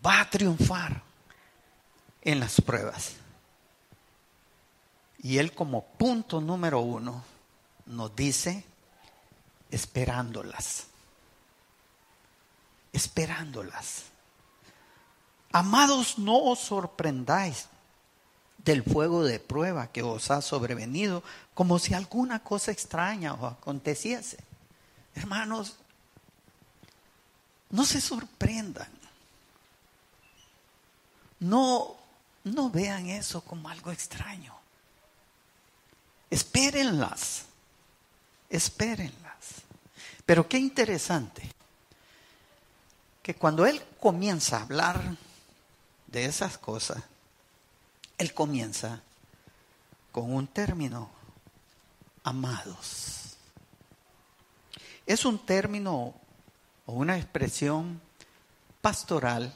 va 0.05 0.21
a 0.21 0.29
triunfar 0.29 1.01
en 2.21 2.39
las 2.39 2.59
pruebas. 2.61 3.13
Y 5.19 5.37
él 5.37 5.53
como 5.53 5.83
punto 5.83 6.41
número 6.41 6.79
uno 6.79 7.23
nos 7.85 8.15
dice, 8.15 8.65
esperándolas. 9.69 10.87
Esperándolas. 12.91 14.05
Amados, 15.51 16.17
no 16.17 16.37
os 16.37 16.59
sorprendáis 16.59 17.67
del 18.63 18.83
fuego 18.83 19.23
de 19.23 19.39
prueba 19.39 19.87
que 19.87 20.03
os 20.03 20.31
ha 20.31 20.41
sobrevenido, 20.41 21.23
como 21.53 21.79
si 21.79 21.93
alguna 21.93 22.43
cosa 22.43 22.71
extraña 22.71 23.33
os 23.33 23.51
aconteciese. 23.51 24.37
Hermanos, 25.15 25.75
no 27.69 27.85
se 27.85 27.99
sorprendan. 27.99 28.87
No, 31.39 31.95
no 32.45 32.69
vean 32.69 33.07
eso 33.07 33.41
como 33.41 33.67
algo 33.67 33.91
extraño. 33.91 34.55
Espérenlas. 36.29 37.43
Espérenlas. 38.49 39.63
Pero 40.25 40.47
qué 40.47 40.57
interesante 40.57 41.51
que 43.21 43.35
cuando 43.35 43.65
él 43.65 43.81
comienza 43.99 44.57
a 44.57 44.61
hablar 44.61 45.17
de 46.07 46.25
esas 46.25 46.57
cosas, 46.57 47.03
él 48.17 48.33
comienza 48.33 49.01
con 50.11 50.33
un 50.33 50.47
término, 50.47 51.09
amados. 52.23 53.35
Es 55.05 55.25
un 55.25 55.39
término 55.39 56.13
o 56.85 56.93
una 56.93 57.17
expresión 57.17 57.99
pastoral 58.81 59.53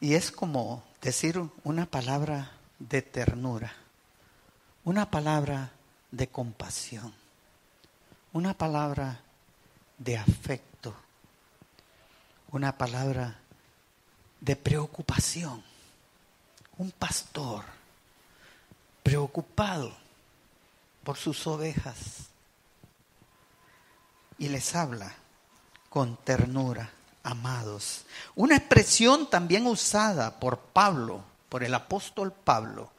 y 0.00 0.14
es 0.14 0.30
como 0.30 0.84
decir 1.00 1.40
una 1.64 1.86
palabra 1.86 2.52
de 2.78 3.02
ternura, 3.02 3.72
una 4.84 5.10
palabra 5.10 5.72
de 6.10 6.28
compasión, 6.28 7.14
una 8.32 8.54
palabra 8.54 9.20
de 9.98 10.18
afecto, 10.18 10.94
una 12.50 12.76
palabra 12.76 13.38
de 14.40 14.56
preocupación 14.56 15.71
un 16.82 16.90
pastor 16.90 17.64
preocupado 19.04 19.92
por 21.04 21.16
sus 21.16 21.46
ovejas 21.46 22.26
y 24.36 24.48
les 24.48 24.74
habla 24.74 25.14
con 25.88 26.16
ternura, 26.16 26.90
amados. 27.22 28.04
Una 28.34 28.56
expresión 28.56 29.30
también 29.30 29.68
usada 29.68 30.40
por 30.40 30.58
Pablo, 30.58 31.22
por 31.48 31.62
el 31.62 31.72
apóstol 31.72 32.32
Pablo, 32.32 32.90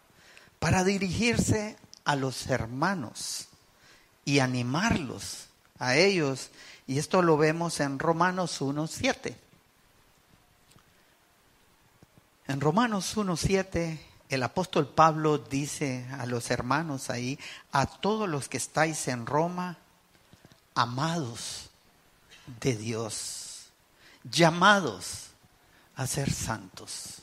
para 0.60 0.86
dirigirse 0.86 1.76
a 2.06 2.16
los 2.16 2.48
hermanos 2.48 3.50
y 4.24 4.40
animarlos 4.40 5.48
a 5.78 5.98
ellos. 5.98 6.52
Y 6.88 7.00
esto 7.00 7.22
lo 7.22 7.36
vemos 7.36 7.82
en 7.82 8.00
Romanos 8.00 8.62
1.7. 8.62 9.36
En 12.48 12.60
Romanos 12.60 13.16
1.7 13.16 14.00
el 14.30 14.44
apóstol 14.44 14.88
Pablo 14.88 15.38
dice 15.38 16.06
a 16.20 16.26
los 16.26 16.50
hermanos 16.52 17.10
ahí, 17.10 17.40
a 17.72 17.86
todos 17.86 18.28
los 18.28 18.50
que 18.50 18.58
estáis 18.58 19.08
en 19.08 19.26
Roma, 19.26 19.78
amados 20.76 21.70
de 22.60 22.76
Dios, 22.76 23.68
llamados 24.24 25.28
a 25.96 26.08
ser 26.08 26.34
santos. 26.34 27.22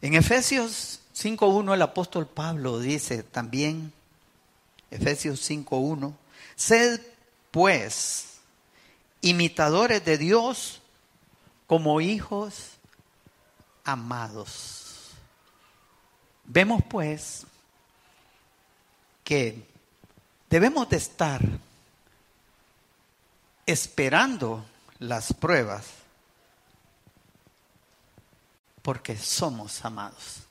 En 0.00 0.14
Efesios 0.14 1.00
5.1 1.14 1.74
el 1.74 1.82
apóstol 1.82 2.26
Pablo 2.26 2.78
dice 2.78 3.22
también, 3.22 3.92
Efesios 4.90 5.50
5.1, 5.50 6.14
sed 6.54 7.00
pues 7.50 8.38
imitadores 9.20 10.04
de 10.04 10.16
Dios 10.16 10.80
como 11.66 12.00
hijos 12.00 12.75
amados. 13.86 15.12
Vemos 16.44 16.82
pues 16.88 17.46
que 19.24 19.66
debemos 20.50 20.88
de 20.88 20.96
estar 20.98 21.40
esperando 23.64 24.64
las 24.98 25.32
pruebas 25.32 25.86
porque 28.82 29.16
somos 29.16 29.84
amados. 29.84 30.42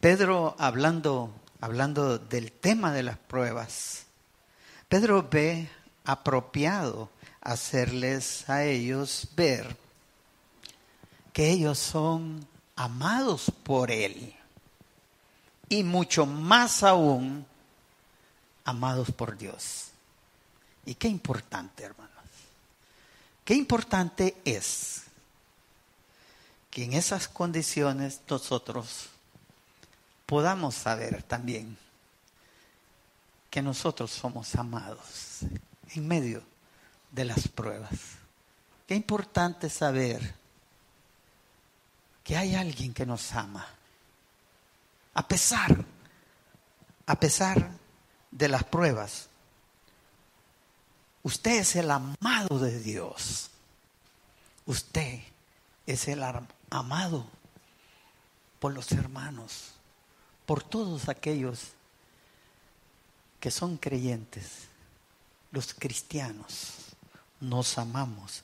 Pedro 0.00 0.54
hablando 0.58 1.32
hablando 1.64 2.18
del 2.18 2.52
tema 2.52 2.92
de 2.92 3.02
las 3.02 3.16
pruebas, 3.16 4.04
Pedro 4.86 5.26
ve 5.30 5.66
apropiado 6.04 7.08
hacerles 7.40 8.46
a 8.50 8.64
ellos 8.64 9.28
ver 9.34 9.74
que 11.34 11.50
ellos 11.50 11.80
son 11.80 12.46
amados 12.76 13.52
por 13.64 13.90
Él 13.90 14.34
y 15.68 15.82
mucho 15.82 16.26
más 16.26 16.84
aún 16.84 17.44
amados 18.64 19.10
por 19.10 19.36
Dios. 19.36 19.88
Y 20.86 20.94
qué 20.94 21.08
importante, 21.08 21.82
hermanos. 21.82 22.12
Qué 23.44 23.54
importante 23.54 24.36
es 24.44 25.02
que 26.70 26.84
en 26.84 26.92
esas 26.92 27.26
condiciones 27.26 28.20
nosotros 28.30 29.08
podamos 30.26 30.76
saber 30.76 31.24
también 31.24 31.76
que 33.50 33.60
nosotros 33.60 34.12
somos 34.12 34.54
amados 34.54 35.40
en 35.96 36.06
medio 36.06 36.44
de 37.10 37.24
las 37.24 37.48
pruebas. 37.48 37.98
Qué 38.86 38.94
importante 38.94 39.68
saber 39.68 40.43
que 42.24 42.36
hay 42.36 42.54
alguien 42.54 42.94
que 42.94 43.04
nos 43.04 43.32
ama. 43.34 43.66
A 45.12 45.28
pesar, 45.28 45.84
a 47.06 47.20
pesar 47.20 47.70
de 48.30 48.48
las 48.48 48.64
pruebas, 48.64 49.28
usted 51.22 51.60
es 51.60 51.76
el 51.76 51.90
amado 51.90 52.58
de 52.58 52.80
Dios. 52.80 53.50
Usted 54.66 55.20
es 55.86 56.08
el 56.08 56.24
amado 56.70 57.26
por 58.58 58.72
los 58.72 58.90
hermanos, 58.92 59.72
por 60.46 60.62
todos 60.62 61.10
aquellos 61.10 61.72
que 63.38 63.50
son 63.50 63.76
creyentes, 63.76 64.68
los 65.52 65.74
cristianos, 65.74 66.72
nos 67.40 67.76
amamos 67.76 68.42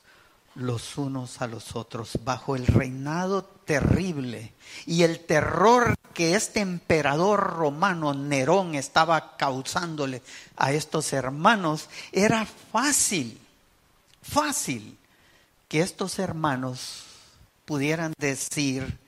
los 0.54 0.98
unos 0.98 1.40
a 1.40 1.46
los 1.46 1.76
otros 1.76 2.18
bajo 2.24 2.56
el 2.56 2.66
reinado 2.66 3.44
terrible 3.44 4.52
y 4.86 5.02
el 5.02 5.20
terror 5.20 5.94
que 6.14 6.34
este 6.34 6.60
emperador 6.60 7.40
romano 7.40 8.14
Nerón 8.14 8.74
estaba 8.74 9.36
causándole 9.36 10.22
a 10.56 10.72
estos 10.72 11.12
hermanos, 11.12 11.88
era 12.12 12.44
fácil, 12.44 13.40
fácil 14.22 14.98
que 15.68 15.80
estos 15.80 16.18
hermanos 16.18 17.04
pudieran 17.64 18.12
decir, 18.18 18.98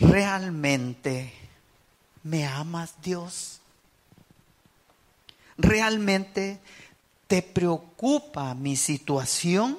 realmente 0.00 1.32
me 2.24 2.46
amas 2.46 2.94
Dios, 3.00 3.60
realmente 5.56 6.60
te 7.26 7.42
preocupa 7.42 8.54
mi 8.54 8.76
situación. 8.76 9.78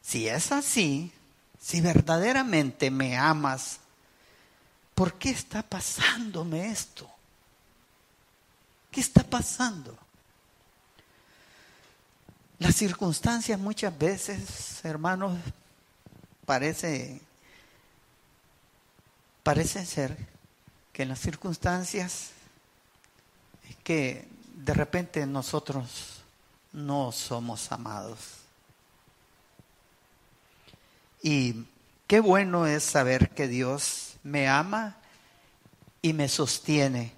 Si 0.00 0.28
es 0.28 0.52
así, 0.52 1.12
si 1.60 1.80
verdaderamente 1.80 2.90
me 2.90 3.16
amas, 3.16 3.78
¿por 4.94 5.14
qué 5.14 5.30
está 5.30 5.62
pasándome 5.62 6.70
esto? 6.70 7.08
¿Qué 8.90 9.00
está 9.00 9.22
pasando? 9.22 9.96
Las 12.58 12.76
circunstancias 12.76 13.58
muchas 13.58 13.96
veces, 13.96 14.84
hermanos, 14.84 15.38
parece, 16.44 17.20
parece 19.42 19.86
ser 19.86 20.16
que 20.92 21.02
en 21.02 21.08
las 21.08 21.20
circunstancias 21.20 22.30
es 23.68 23.76
que 23.82 24.31
de 24.54 24.74
repente 24.74 25.26
nosotros 25.26 26.22
no 26.72 27.12
somos 27.12 27.70
amados. 27.72 28.18
Y 31.22 31.64
qué 32.06 32.20
bueno 32.20 32.66
es 32.66 32.82
saber 32.82 33.30
que 33.30 33.48
Dios 33.48 34.16
me 34.22 34.48
ama 34.48 34.96
y 36.00 36.12
me 36.12 36.28
sostiene 36.28 37.12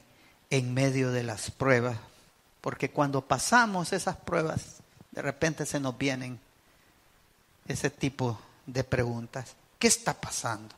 en 0.51 0.75
medio 0.75 1.11
de 1.11 1.23
las 1.23 1.51
pruebas, 1.51 1.97
porque 2.61 2.90
cuando 2.90 3.23
pasamos 3.23 3.92
esas 3.92 4.16
pruebas, 4.16 4.77
de 5.11 5.23
repente 5.23 5.64
se 5.66 5.81
nos 5.81 5.97
vienen 5.97 6.38
ese 7.66 7.90
tipo 7.90 8.38
de 8.66 8.85
preguntas. 8.85 9.55
¿Qué 9.79 9.87
está 9.88 10.14
pasando? 10.14 10.75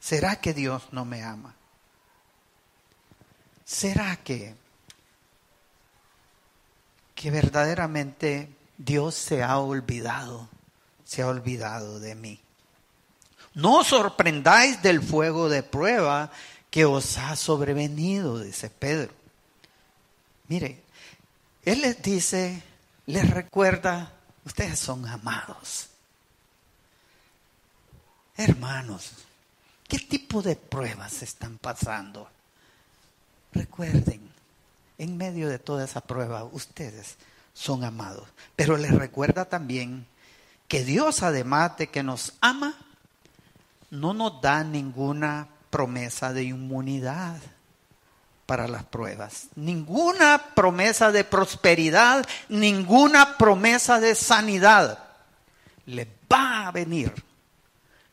¿Será 0.00 0.40
que 0.40 0.54
Dios 0.54 0.84
no 0.92 1.04
me 1.04 1.22
ama? 1.22 1.54
¿Será 3.64 4.16
que, 4.16 4.54
que 7.16 7.32
verdaderamente 7.32 8.54
Dios 8.78 9.16
se 9.16 9.42
ha 9.42 9.58
olvidado, 9.58 10.48
se 11.04 11.22
ha 11.22 11.26
olvidado 11.26 11.98
de 11.98 12.14
mí? 12.14 12.40
No 13.54 13.78
os 13.78 13.88
sorprendáis 13.88 14.82
del 14.82 15.02
fuego 15.02 15.48
de 15.48 15.62
prueba 15.62 16.30
que 16.70 16.84
os 16.84 17.16
ha 17.16 17.34
sobrevenido, 17.34 18.38
dice 18.38 18.68
Pedro. 18.68 19.12
Mire, 20.46 20.84
Él 21.64 21.80
les 21.80 22.00
dice, 22.02 22.62
les 23.06 23.28
recuerda, 23.30 24.12
ustedes 24.44 24.78
son 24.78 25.06
amados. 25.06 25.88
Hermanos, 28.36 29.12
¿qué 29.88 29.98
tipo 29.98 30.42
de 30.42 30.54
pruebas 30.54 31.22
están 31.22 31.56
pasando? 31.56 32.28
Recuerden, 33.52 34.35
en 34.98 35.16
medio 35.16 35.48
de 35.48 35.58
toda 35.58 35.84
esa 35.84 36.00
prueba, 36.00 36.44
ustedes 36.44 37.16
son 37.52 37.84
amados. 37.84 38.28
Pero 38.54 38.76
les 38.76 38.94
recuerda 38.94 39.46
también 39.46 40.06
que 40.68 40.84
Dios, 40.84 41.22
además 41.22 41.76
de 41.76 41.88
que 41.88 42.02
nos 42.02 42.34
ama, 42.40 42.74
no 43.90 44.14
nos 44.14 44.40
da 44.40 44.64
ninguna 44.64 45.48
promesa 45.70 46.32
de 46.32 46.44
inmunidad 46.44 47.40
para 48.46 48.68
las 48.68 48.84
pruebas. 48.84 49.48
Ninguna 49.56 50.54
promesa 50.54 51.12
de 51.12 51.24
prosperidad, 51.24 52.26
ninguna 52.48 53.36
promesa 53.36 54.00
de 54.00 54.14
sanidad. 54.14 54.98
Le 55.84 56.08
va 56.32 56.68
a 56.68 56.72
venir. 56.72 57.12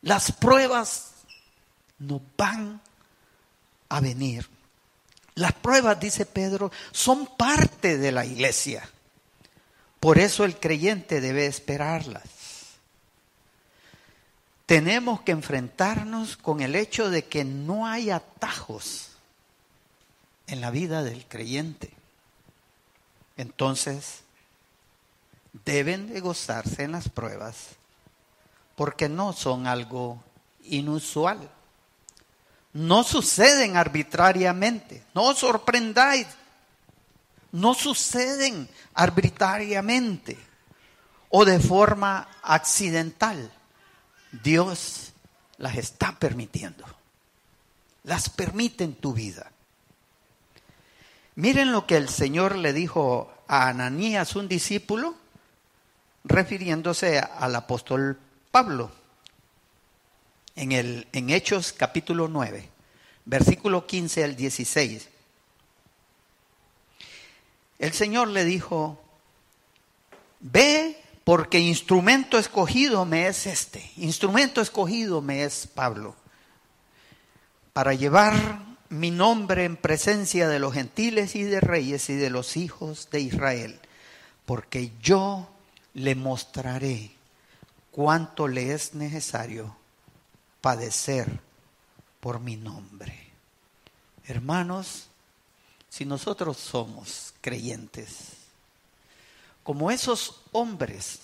Las 0.02 0.32
pruebas 0.32 1.12
no 2.00 2.22
van 2.38 2.82
a 3.90 4.00
venir. 4.00 4.48
Las 5.36 5.54
pruebas, 5.54 6.00
dice 6.00 6.26
Pedro, 6.26 6.72
son 6.92 7.26
parte 7.26 7.98
de 7.98 8.12
la 8.12 8.26
iglesia. 8.26 8.88
Por 10.00 10.20
eso 10.20 10.46
el 10.46 10.60
creyente 10.60 11.22
debe 11.22 11.46
esperarlas. 11.46 12.24
Tenemos 14.66 15.22
que 15.22 15.32
enfrentarnos 15.32 16.38
con 16.38 16.62
el 16.62 16.76
hecho 16.76 17.10
de 17.10 17.26
que 17.26 17.44
no 17.44 17.88
hay 17.88 18.10
atajos 18.10 19.10
en 20.48 20.62
la 20.62 20.72
vida 20.72 21.04
del 21.04 21.26
creyente. 21.26 21.92
Entonces, 23.38 24.22
deben 25.66 26.12
de 26.12 26.20
gozarse 26.20 26.84
en 26.84 26.94
las 26.94 27.10
pruebas 27.10 27.70
porque 28.76 29.10
no 29.10 29.34
son 29.34 29.68
algo 29.68 30.22
inusual. 30.66 31.50
No 32.74 33.04
suceden 33.04 33.78
arbitrariamente. 33.78 35.04
No 35.14 35.24
os 35.24 35.40
sorprendáis. 35.40 36.28
No 37.52 37.74
suceden 37.76 38.68
arbitrariamente 38.96 40.38
o 41.30 41.46
de 41.46 41.60
forma 41.60 42.28
accidental. 42.42 43.52
Dios 44.32 45.14
las 45.58 45.78
está 45.78 46.18
permitiendo. 46.18 46.84
Las 48.04 48.30
permite 48.30 48.84
en 48.84 48.96
tu 48.96 49.14
vida. 49.14 49.52
Miren 51.36 51.72
lo 51.72 51.88
que 51.88 51.98
el 51.98 52.10
Señor 52.10 52.56
le 52.56 52.74
dijo 52.74 53.34
a 53.48 53.68
Ananías, 53.68 54.36
un 54.36 54.48
discípulo, 54.48 55.16
refiriéndose 56.24 57.20
al 57.20 57.56
apóstol 57.56 58.20
Pablo. 58.52 58.92
En, 60.56 60.72
el, 60.72 61.08
en 61.12 61.30
Hechos 61.30 61.74
capítulo 61.74 62.28
9, 62.28 62.70
versículo 63.26 63.88
15 63.88 64.24
al 64.24 64.36
16. 64.36 65.10
El 67.80 67.94
Señor 67.94 68.30
le 68.30 68.46
dijo, 68.46 69.02
ve 70.40 70.98
porque 71.24 71.60
instrumento 71.60 72.38
escogido 72.38 73.06
me 73.06 73.28
es 73.28 73.48
este, 73.48 73.92
instrumento 73.98 74.62
escogido 74.62 75.22
me 75.22 75.44
es 75.44 75.68
Pablo, 75.68 76.16
para 77.72 77.94
llevar 77.94 78.36
mi 78.90 79.10
nombre 79.10 79.66
en 79.66 79.76
presencia 79.76 80.48
de 80.48 80.60
los 80.60 80.74
gentiles 80.74 81.36
y 81.36 81.44
de 81.44 81.60
reyes 81.60 82.10
y 82.10 82.16
de 82.16 82.30
los 82.30 82.58
hijos 82.58 83.10
de 83.10 83.22
Israel, 83.22 83.80
porque 84.46 84.92
yo 85.02 85.50
le 85.96 86.14
mostraré 86.14 87.12
cuánto 87.92 88.48
le 88.48 88.74
es 88.74 88.94
necesario 88.94 89.76
padecer 90.64 91.42
por 92.22 92.40
mi 92.40 92.56
nombre. 92.56 93.14
Hermanos, 94.24 95.08
si 95.90 96.06
nosotros 96.06 96.56
somos 96.56 97.34
creyentes, 97.42 98.30
como 99.62 99.92
esos 99.92 100.40
hombres 100.54 101.20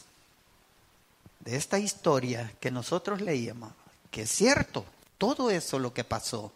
de 1.39 1.55
esta 1.55 1.79
historia 1.79 2.53
que 2.59 2.69
nosotros 2.69 3.21
leíamos, 3.21 3.71
que 4.11 4.23
es 4.23 4.29
cierto, 4.29 4.83
todo 5.17 5.49
eso 5.49 5.79
lo 5.79 5.93
que 5.93 6.03
pasó, 6.03 6.51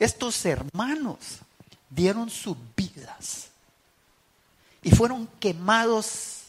estos 0.00 0.44
hermanos 0.44 1.38
dieron 1.88 2.30
sus 2.30 2.56
vidas 2.74 3.46
y 4.82 4.90
fueron 4.90 5.28
quemados 5.38 6.46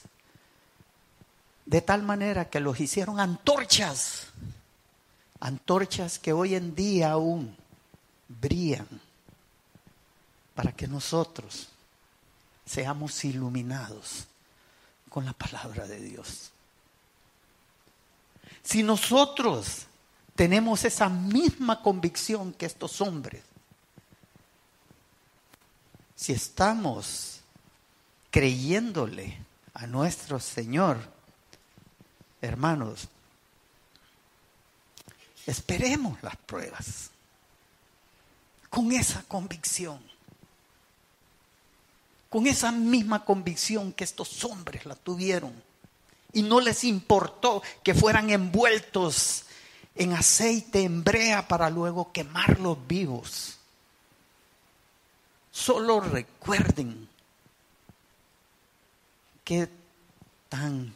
de 1.67 1.81
tal 1.81 2.01
manera 2.01 2.49
que 2.49 2.59
los 2.59 2.79
hicieron 2.79 3.19
antorchas, 3.19 4.29
antorchas 5.43 6.19
que 6.19 6.31
hoy 6.31 6.55
en 6.55 6.73
día 6.73 7.11
aún 7.11 7.53
brillan 8.29 8.87
para 10.55 10.71
que 10.71 10.87
nosotros 10.87 11.67
seamos 12.65 13.25
iluminados 13.25 14.25
con 15.09 15.25
la 15.25 15.33
palabra 15.33 15.85
de 15.85 15.99
Dios. 15.99 16.51
Si 18.63 18.83
nosotros 18.83 19.85
tenemos 20.33 20.85
esa 20.85 21.09
misma 21.09 21.81
convicción 21.81 22.53
que 22.53 22.65
estos 22.65 23.01
hombres, 23.01 23.43
si 26.15 26.31
estamos 26.31 27.41
creyéndole 28.31 29.37
a 29.73 29.87
nuestro 29.87 30.39
Señor, 30.39 30.99
hermanos, 32.41 33.09
esperemos 35.45 36.21
las 36.23 36.35
pruebas 36.37 37.09
con 38.69 38.91
esa 38.91 39.23
convicción, 39.23 40.01
con 42.29 42.47
esa 42.47 42.71
misma 42.71 43.23
convicción 43.23 43.93
que 43.93 44.03
estos 44.03 44.43
hombres 44.45 44.85
la 44.85 44.95
tuvieron. 44.95 45.53
Y 46.35 46.41
no 46.41 46.59
les 46.59 46.83
importó 46.83 47.61
que 47.83 47.93
fueran 47.93 48.31
envueltos 48.31 49.45
en 49.95 50.13
aceite, 50.13 50.81
en 50.81 51.03
brea, 51.03 51.47
para 51.47 51.69
luego 51.69 52.11
quemarlos 52.11 52.77
vivos. 52.87 53.57
Solo 55.51 55.99
recuerden 55.99 57.07
que 59.43 59.69
tan 60.49 60.95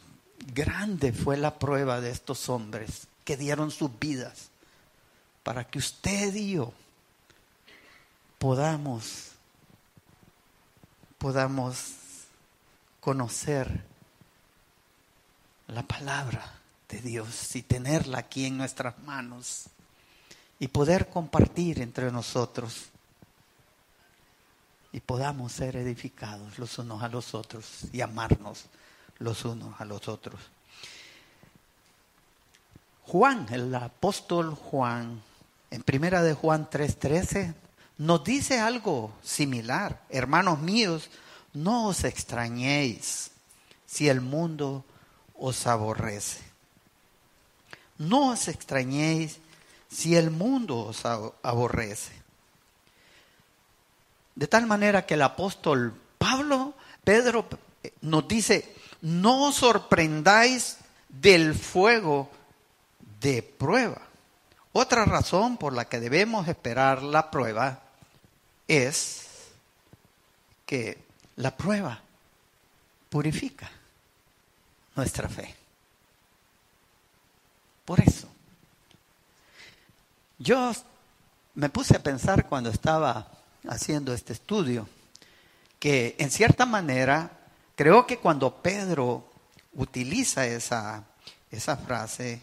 grande 0.52 1.12
fue 1.12 1.36
la 1.36 1.58
prueba 1.58 2.00
de 2.00 2.10
estos 2.10 2.48
hombres 2.48 3.07
que 3.28 3.36
dieron 3.36 3.70
sus 3.70 3.90
vidas 3.98 4.48
para 5.42 5.62
que 5.62 5.78
usted 5.78 6.34
y 6.34 6.52
yo 6.52 6.72
podamos 8.38 9.32
podamos 11.18 11.92
conocer 13.00 13.84
la 15.66 15.82
palabra 15.82 16.54
de 16.88 17.02
Dios 17.02 17.54
y 17.54 17.60
tenerla 17.60 18.20
aquí 18.20 18.46
en 18.46 18.56
nuestras 18.56 18.98
manos 19.00 19.64
y 20.58 20.68
poder 20.68 21.10
compartir 21.10 21.82
entre 21.82 22.10
nosotros 22.10 22.86
y 24.90 25.00
podamos 25.00 25.52
ser 25.52 25.76
edificados 25.76 26.58
los 26.58 26.78
unos 26.78 27.02
a 27.02 27.08
los 27.08 27.34
otros 27.34 27.82
y 27.92 28.00
amarnos 28.00 28.64
los 29.18 29.44
unos 29.44 29.78
a 29.78 29.84
los 29.84 30.08
otros. 30.08 30.40
Juan, 33.08 33.46
el 33.50 33.74
apóstol 33.74 34.54
Juan, 34.54 35.22
en 35.70 35.82
primera 35.82 36.22
de 36.22 36.34
Juan 36.34 36.68
3:13, 36.68 37.54
nos 37.96 38.22
dice 38.22 38.60
algo 38.60 39.14
similar. 39.22 40.02
Hermanos 40.10 40.60
míos, 40.60 41.08
no 41.54 41.86
os 41.86 42.04
extrañéis 42.04 43.30
si 43.86 44.10
el 44.10 44.20
mundo 44.20 44.84
os 45.38 45.66
aborrece. 45.66 46.42
No 47.96 48.32
os 48.32 48.46
extrañéis 48.46 49.38
si 49.90 50.14
el 50.14 50.30
mundo 50.30 50.76
os 50.78 51.06
aborrece. 51.06 52.12
De 54.34 54.46
tal 54.46 54.66
manera 54.66 55.06
que 55.06 55.14
el 55.14 55.22
apóstol 55.22 55.98
Pablo, 56.18 56.74
Pedro, 57.04 57.48
nos 58.02 58.28
dice, 58.28 58.76
no 59.00 59.48
os 59.48 59.54
sorprendáis 59.56 60.76
del 61.08 61.54
fuego 61.54 62.30
de 63.20 63.42
prueba. 63.42 64.02
Otra 64.72 65.04
razón 65.04 65.56
por 65.56 65.72
la 65.72 65.86
que 65.86 66.00
debemos 66.00 66.46
esperar 66.48 67.02
la 67.02 67.30
prueba 67.30 67.82
es 68.66 69.26
que 70.66 70.98
la 71.36 71.56
prueba 71.56 72.00
purifica 73.08 73.70
nuestra 74.94 75.28
fe. 75.28 75.54
Por 77.84 78.00
eso, 78.00 78.28
yo 80.38 80.72
me 81.54 81.70
puse 81.70 81.96
a 81.96 82.02
pensar 82.02 82.46
cuando 82.46 82.70
estaba 82.70 83.26
haciendo 83.66 84.12
este 84.12 84.34
estudio 84.34 84.86
que 85.78 86.14
en 86.18 86.30
cierta 86.30 86.66
manera 86.66 87.30
creo 87.74 88.06
que 88.06 88.18
cuando 88.18 88.62
Pedro 88.62 89.24
utiliza 89.74 90.46
esa, 90.46 91.04
esa 91.50 91.76
frase 91.76 92.42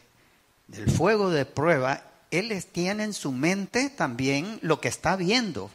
del 0.68 0.90
fuego 0.90 1.30
de 1.30 1.46
prueba, 1.46 2.04
él 2.32 2.66
tiene 2.66 3.04
en 3.04 3.14
su 3.14 3.32
mente 3.32 3.90
también 3.90 4.60
lo 4.62 4.82
que 4.82 4.88
está 4.88 5.16
viendo, 5.16 5.70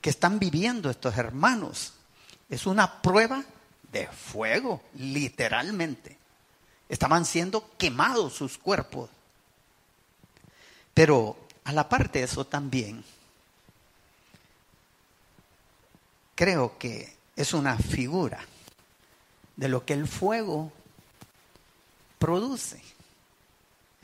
que 0.00 0.10
están 0.10 0.38
viviendo 0.38 0.90
estos 0.90 1.16
hermanos. 1.16 1.94
Es 2.50 2.66
una 2.66 3.00
prueba 3.00 3.44
de 3.92 4.06
fuego, 4.06 4.82
literalmente. 4.94 6.16
Estaban 6.88 7.24
siendo 7.24 7.76
quemados 7.76 8.34
sus 8.34 8.58
cuerpos. 8.58 9.10
Pero 10.94 11.38
a 11.64 11.72
la 11.72 11.88
parte 11.88 12.18
de 12.18 12.24
eso 12.24 12.44
también, 12.46 13.04
creo 16.34 16.78
que 16.78 17.14
es 17.36 17.52
una 17.52 17.76
figura 17.78 18.40
de 19.56 19.68
lo 19.68 19.84
que 19.84 19.92
el 19.92 20.08
fuego 20.08 20.72
produce 22.18 22.82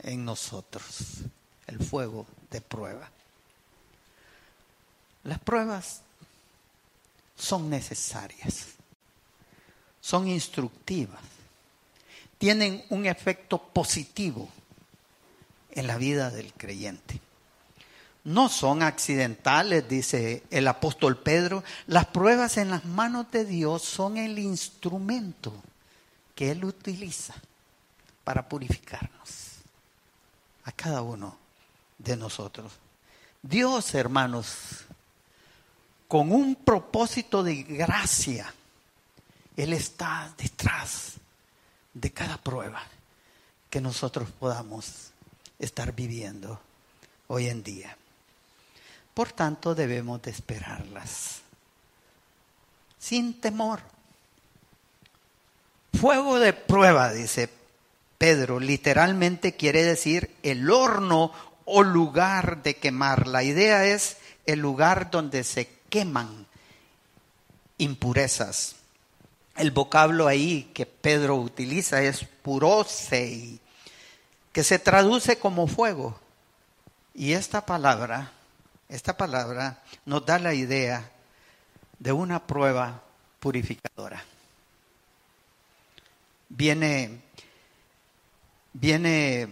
en 0.05 0.23
nosotros, 0.23 1.23
el 1.65 1.79
fuego 1.79 2.27
de 2.51 2.61
prueba. 2.61 3.09
Las 5.23 5.39
pruebas 5.39 6.01
son 7.35 7.69
necesarias, 7.69 8.67
son 9.99 10.27
instructivas, 10.27 11.19
tienen 12.37 12.85
un 12.89 13.07
efecto 13.07 13.57
positivo 13.57 14.47
en 15.71 15.87
la 15.87 15.97
vida 15.97 16.29
del 16.29 16.53
creyente. 16.53 17.19
No 18.23 18.49
son 18.49 18.83
accidentales, 18.83 19.89
dice 19.89 20.43
el 20.49 20.67
apóstol 20.67 21.17
Pedro. 21.17 21.63
Las 21.87 22.07
pruebas 22.07 22.57
en 22.57 22.69
las 22.69 22.85
manos 22.85 23.29
de 23.31 23.45
Dios 23.45 23.83
son 23.83 24.17
el 24.17 24.39
instrumento 24.39 25.53
que 26.33 26.51
Él 26.51 26.65
utiliza 26.65 27.35
para 28.23 28.47
purificarnos 28.47 29.44
a 30.65 30.71
cada 30.71 31.01
uno 31.01 31.37
de 31.97 32.17
nosotros. 32.17 32.71
Dios, 33.41 33.93
hermanos, 33.93 34.85
con 36.07 36.31
un 36.31 36.55
propósito 36.55 37.43
de 37.43 37.63
gracia, 37.63 38.53
Él 39.55 39.73
está 39.73 40.33
detrás 40.37 41.13
de 41.93 42.11
cada 42.11 42.37
prueba 42.37 42.83
que 43.69 43.79
nosotros 43.79 44.29
podamos 44.39 45.11
estar 45.59 45.93
viviendo 45.93 46.59
hoy 47.27 47.47
en 47.47 47.63
día. 47.63 47.97
Por 49.13 49.31
tanto, 49.31 49.75
debemos 49.75 50.21
de 50.21 50.31
esperarlas 50.31 51.41
sin 52.99 53.39
temor. 53.39 53.81
Fuego 55.93 56.39
de 56.39 56.53
prueba, 56.53 57.13
dice 57.13 57.49
Pedro, 58.17 58.59
literalmente 58.59 59.55
quiere 59.55 59.83
decir 59.83 60.35
el 60.43 60.69
horno 60.69 61.31
o 61.65 61.83
lugar 61.83 62.63
de 62.63 62.77
quemar. 62.77 63.27
La 63.27 63.43
idea 63.43 63.85
es 63.85 64.17
el 64.45 64.59
lugar 64.59 65.11
donde 65.11 65.43
se 65.43 65.69
queman 65.89 66.45
impurezas. 67.77 68.75
El 69.55 69.71
vocablo 69.71 70.27
ahí 70.27 70.71
que 70.73 70.85
Pedro 70.85 71.35
utiliza 71.35 72.01
es 72.01 72.25
purosei, 72.41 73.59
que 74.51 74.63
se 74.63 74.79
traduce 74.79 75.39
como 75.39 75.67
fuego. 75.67 76.19
Y 77.13 77.33
esta 77.33 77.65
palabra, 77.65 78.31
esta 78.89 79.15
palabra 79.15 79.81
nos 80.05 80.25
da 80.25 80.39
la 80.39 80.53
idea 80.53 81.09
de 81.99 82.11
una 82.11 82.45
prueba 82.45 83.01
purificadora. 83.39 84.23
Viene, 86.49 87.21
viene, 88.79 89.47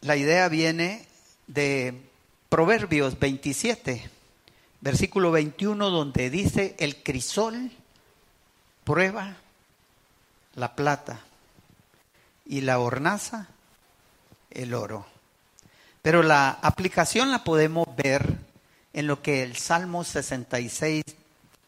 la 0.00 0.16
idea 0.16 0.48
viene 0.48 1.04
de 1.46 2.00
Proverbios 2.48 3.18
27, 3.18 4.08
versículo 4.80 5.30
21, 5.30 5.90
donde 5.90 6.30
dice, 6.30 6.76
el 6.78 7.02
crisol 7.02 7.70
prueba 8.84 9.36
la 10.54 10.74
plata 10.74 11.20
y 12.46 12.60
la 12.60 12.78
hornaza 12.78 13.48
el 14.50 14.74
oro. 14.74 15.06
Pero 16.02 16.22
la 16.22 16.50
aplicación 16.50 17.30
la 17.30 17.44
podemos 17.44 17.86
ver 17.96 18.38
en 18.92 19.06
lo 19.06 19.22
que 19.22 19.42
el 19.42 19.56
Salmo 19.56 20.04
66, 20.04 21.04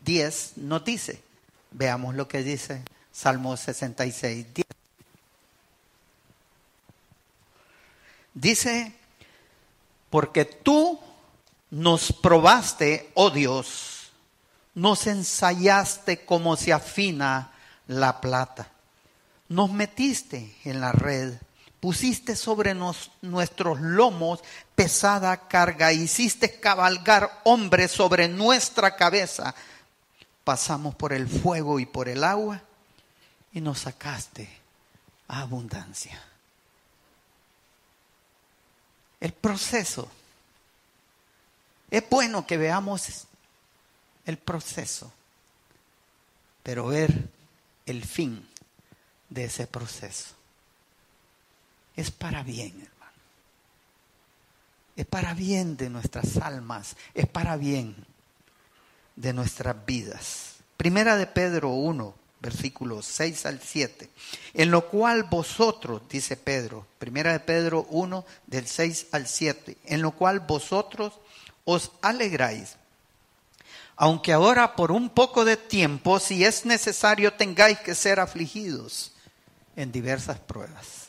10 0.04 0.52
nos 0.56 0.84
dice. 0.84 1.22
Veamos 1.70 2.14
lo 2.14 2.28
que 2.28 2.42
dice 2.42 2.82
Salmo 3.12 3.56
66, 3.56 4.46
10. 4.54 4.83
Dice, 8.34 8.92
porque 10.10 10.44
tú 10.44 10.98
nos 11.70 12.12
probaste, 12.12 13.10
oh 13.14 13.30
Dios, 13.30 14.10
nos 14.74 15.06
ensayaste 15.06 16.24
como 16.24 16.56
se 16.56 16.72
afina 16.72 17.52
la 17.86 18.20
plata, 18.20 18.68
nos 19.48 19.70
metiste 19.70 20.56
en 20.64 20.80
la 20.80 20.92
red, 20.92 21.34
pusiste 21.78 22.34
sobre 22.34 22.74
nuestros 22.74 23.80
lomos 23.80 24.40
pesada 24.74 25.48
carga, 25.48 25.92
hiciste 25.92 26.58
cabalgar 26.58 27.40
hombres 27.44 27.92
sobre 27.92 28.28
nuestra 28.28 28.96
cabeza, 28.96 29.54
pasamos 30.42 30.94
por 30.94 31.12
el 31.12 31.28
fuego 31.28 31.78
y 31.78 31.86
por 31.86 32.08
el 32.08 32.24
agua 32.24 32.62
y 33.52 33.60
nos 33.60 33.80
sacaste 33.80 34.48
a 35.28 35.42
abundancia. 35.42 36.20
El 39.24 39.32
proceso. 39.32 40.06
Es 41.90 42.04
bueno 42.10 42.46
que 42.46 42.58
veamos 42.58 43.26
el 44.26 44.36
proceso, 44.36 45.10
pero 46.62 46.88
ver 46.88 47.30
el 47.86 48.04
fin 48.04 48.46
de 49.30 49.44
ese 49.44 49.66
proceso. 49.66 50.34
Es 51.96 52.10
para 52.10 52.42
bien, 52.42 52.72
hermano. 52.72 53.12
Es 54.94 55.06
para 55.06 55.32
bien 55.32 55.78
de 55.78 55.88
nuestras 55.88 56.36
almas, 56.36 56.94
es 57.14 57.26
para 57.26 57.56
bien 57.56 57.96
de 59.16 59.32
nuestras 59.32 59.86
vidas. 59.86 60.56
Primera 60.76 61.16
de 61.16 61.26
Pedro 61.26 61.70
1, 61.70 62.14
versículos 62.44 63.06
6 63.06 63.46
al 63.46 63.60
7, 63.60 64.10
en 64.52 64.70
lo 64.70 64.86
cual 64.88 65.22
vosotros, 65.22 66.02
dice 66.10 66.36
Pedro, 66.36 66.86
primera 66.98 67.32
de 67.32 67.40
Pedro 67.40 67.86
1 67.88 68.22
del 68.46 68.66
6 68.66 69.06
al 69.12 69.26
7, 69.26 69.78
en 69.86 70.02
lo 70.02 70.10
cual 70.10 70.40
vosotros 70.40 71.14
os 71.64 71.92
alegráis, 72.02 72.76
aunque 73.96 74.34
ahora 74.34 74.76
por 74.76 74.92
un 74.92 75.08
poco 75.08 75.46
de 75.46 75.56
tiempo, 75.56 76.20
si 76.20 76.44
es 76.44 76.66
necesario, 76.66 77.32
tengáis 77.32 77.78
que 77.78 77.94
ser 77.94 78.20
afligidos 78.20 79.12
en 79.74 79.90
diversas 79.90 80.38
pruebas, 80.38 81.08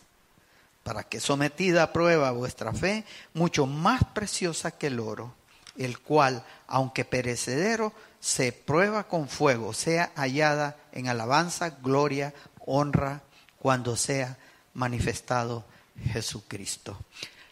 para 0.83 1.03
que 1.03 1.19
sometida 1.19 1.83
a 1.83 1.91
prueba 1.91 2.31
vuestra 2.31 2.71
fe, 2.71 3.03
mucho 3.33 3.65
más 3.65 4.01
preciosa 4.13 4.71
que 4.71 4.87
el 4.87 5.01
oro, 5.01 5.33
el 5.77 5.99
cual, 5.99 6.45
aunque 6.67 7.03
perecedero, 7.03 7.91
se 8.25 8.51
prueba 8.51 9.03
con 9.03 9.29
fuego, 9.29 9.71
sea 9.71 10.11
hallada 10.15 10.75
en 10.93 11.07
alabanza, 11.07 11.77
gloria, 11.83 12.33
honra, 12.65 13.21
cuando 13.59 13.95
sea 13.95 14.35
manifestado 14.73 15.63
Jesucristo. 16.11 16.97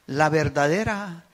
La 0.07 0.29
verdadera 0.29 1.25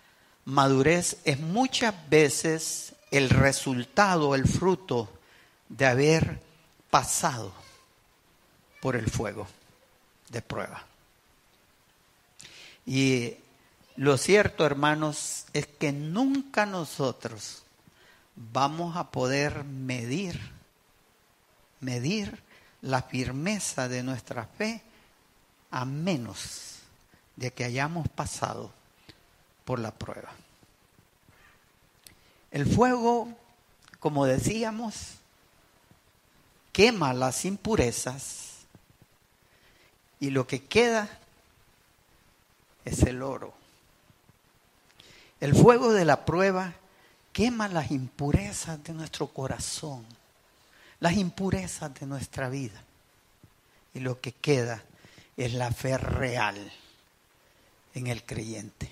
madurez 0.44 1.20
es 1.24 1.40
muchas 1.40 1.96
veces 2.10 2.96
el 3.12 3.30
resultado, 3.30 4.36
el 4.36 4.46
fruto 4.46 5.10
de 5.70 5.86
haber 5.86 6.42
pasado 6.90 7.54
por 8.82 8.98
el 8.98 9.10
fuego 9.10 9.48
de 10.28 10.42
prueba. 10.42 10.86
Y 12.86 13.36
lo 13.96 14.18
cierto, 14.18 14.66
hermanos, 14.66 15.46
es 15.54 15.66
que 15.66 15.94
nunca 15.94 16.66
nosotros 16.66 17.64
vamos 18.40 18.96
a 18.96 19.12
poder 19.12 19.66
medir, 19.66 20.40
medir 21.82 22.42
la 22.82 23.02
firmeza 23.02 23.90
de 23.90 24.02
nuestra 24.02 24.46
fe 24.46 24.82
a 25.72 25.84
menos 25.84 26.80
de 27.36 27.52
que 27.52 27.66
hayamos 27.66 28.08
pasado 28.08 28.72
por 29.66 29.80
la 29.80 29.92
prueba. 29.92 30.32
El 32.52 32.66
fuego, 32.66 33.28
como 34.00 34.26
decíamos, 34.26 35.16
quema 36.72 37.14
las 37.14 37.44
impurezas 37.44 38.60
y 40.20 40.30
lo 40.30 40.48
que 40.48 40.64
queda 40.64 41.10
es 42.86 43.04
el 43.04 43.22
oro. 43.22 43.54
El 45.42 45.54
fuego 45.56 45.92
de 45.94 46.06
la 46.06 46.26
prueba 46.26 46.74
quema 47.40 47.70
las 47.70 47.90
impurezas 47.90 48.84
de 48.84 48.92
nuestro 48.92 49.28
corazón, 49.28 50.06
las 51.00 51.14
impurezas 51.14 51.98
de 51.98 52.06
nuestra 52.06 52.50
vida. 52.50 52.84
Y 53.94 54.02
lo 54.02 54.20
que 54.20 54.34
queda 54.34 54.84
es 55.38 55.54
la 55.54 55.72
fe 55.72 55.98
real 55.98 56.58
en 57.94 58.08
el 58.08 58.26
creyente. 58.26 58.92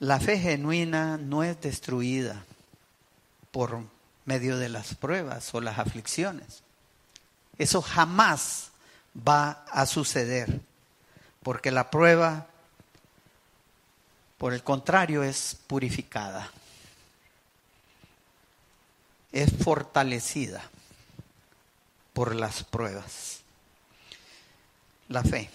La 0.00 0.18
fe 0.18 0.40
genuina 0.40 1.18
no 1.18 1.44
es 1.44 1.60
destruida 1.60 2.44
por 3.52 3.84
medio 4.24 4.58
de 4.58 4.68
las 4.68 4.96
pruebas 4.96 5.54
o 5.54 5.60
las 5.60 5.78
aflicciones. 5.78 6.64
Eso 7.58 7.80
jamás 7.80 8.72
va 9.16 9.64
a 9.70 9.86
suceder, 9.86 10.62
porque 11.44 11.70
la 11.70 11.90
prueba 11.92 12.48
por 14.38 14.54
el 14.54 14.62
contrario, 14.62 15.24
es 15.24 15.56
purificada, 15.66 16.50
es 19.32 19.52
fortalecida 19.62 20.62
por 22.12 22.34
las 22.34 22.62
pruebas. 22.64 23.40
La 25.08 25.24
fe. 25.24 25.50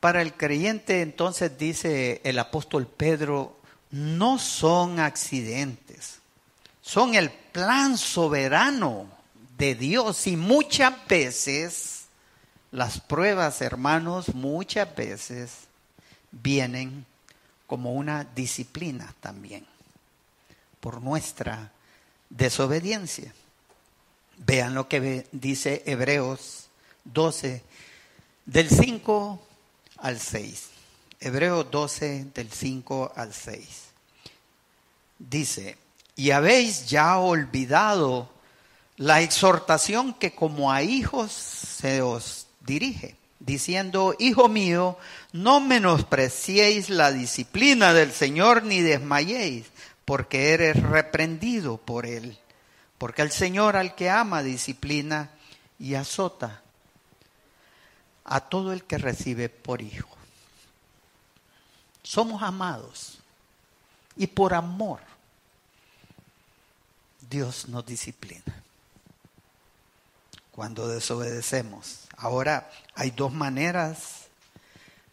Para 0.00 0.20
el 0.20 0.34
creyente 0.34 1.00
entonces 1.00 1.56
dice 1.56 2.20
el 2.22 2.38
apóstol 2.38 2.86
Pedro, 2.86 3.56
no 3.90 4.38
son 4.38 5.00
accidentes, 5.00 6.18
son 6.82 7.14
el 7.14 7.30
plan 7.30 7.96
soberano 7.96 9.08
de 9.56 9.74
Dios 9.74 10.26
y 10.26 10.36
muchas 10.36 10.94
veces 11.08 11.95
las 12.70 13.00
pruebas, 13.00 13.60
hermanos, 13.62 14.34
muchas 14.34 14.94
veces 14.94 15.52
vienen 16.32 17.06
como 17.66 17.92
una 17.92 18.24
disciplina 18.24 19.14
también 19.20 19.66
por 20.80 21.02
nuestra 21.02 21.72
desobediencia. 22.30 23.32
Vean 24.38 24.74
lo 24.74 24.88
que 24.88 25.26
dice 25.32 25.82
Hebreos 25.86 26.66
12, 27.04 27.62
del 28.44 28.68
5 28.68 29.46
al 29.98 30.20
6. 30.20 30.68
Hebreos 31.20 31.70
12, 31.70 32.26
del 32.34 32.50
5 32.52 33.12
al 33.16 33.32
6. 33.32 33.68
Dice, 35.18 35.78
y 36.14 36.30
habéis 36.30 36.86
ya 36.86 37.18
olvidado 37.18 38.30
la 38.96 39.20
exhortación 39.20 40.14
que 40.14 40.34
como 40.34 40.72
a 40.72 40.82
hijos 40.82 41.32
se 41.32 42.02
os 42.02 42.45
dirige, 42.66 43.16
diciendo, 43.38 44.14
Hijo 44.18 44.48
mío, 44.48 44.98
no 45.32 45.60
menospreciéis 45.60 46.90
la 46.90 47.12
disciplina 47.12 47.94
del 47.94 48.12
Señor 48.12 48.64
ni 48.64 48.80
desmayéis, 48.80 49.66
porque 50.04 50.50
eres 50.50 50.82
reprendido 50.82 51.78
por 51.78 52.06
Él. 52.06 52.38
porque 52.98 53.20
el 53.20 53.30
Señor 53.30 53.76
al 53.76 53.94
que 53.94 54.08
ama 54.08 54.42
disciplina 54.42 55.30
y 55.78 55.94
azota 55.96 56.62
a 58.24 58.40
todo 58.40 58.72
el 58.72 58.84
que 58.84 58.96
recibe 58.96 59.48
por 59.50 59.82
hijo. 59.82 60.08
Somos 62.02 62.42
amados 62.42 63.18
y 64.16 64.28
por 64.28 64.54
amor 64.54 65.00
Dios 67.28 67.68
nos 67.68 67.84
disciplina 67.84 68.62
cuando 70.52 70.88
desobedecemos. 70.88 72.05
Ahora 72.16 72.70
hay 72.94 73.10
dos 73.10 73.32
maneras 73.32 74.26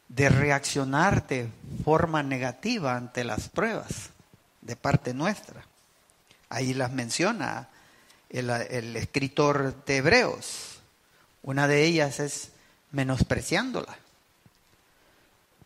de 0.07 0.29
reaccionar 0.29 1.27
de 1.27 1.49
forma 1.83 2.23
negativa 2.23 2.95
ante 2.95 3.23
las 3.23 3.49
pruebas 3.49 4.09
de 4.61 4.75
parte 4.75 5.13
nuestra. 5.13 5.65
Ahí 6.49 6.73
las 6.73 6.91
menciona 6.91 7.67
el, 8.29 8.49
el 8.49 8.95
escritor 8.95 9.83
de 9.85 9.97
Hebreos. 9.97 10.79
Una 11.41 11.67
de 11.67 11.83
ellas 11.83 12.19
es 12.19 12.51
menospreciándola 12.91 13.97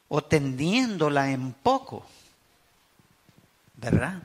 o 0.07 0.23
teniéndola 0.23 1.31
en 1.31 1.51
poco, 1.53 2.05
¿verdad? 3.75 4.23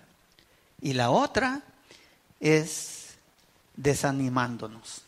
Y 0.81 0.93
la 0.95 1.11
otra 1.11 1.63
es 2.41 3.15
desanimándonos. 3.77 5.03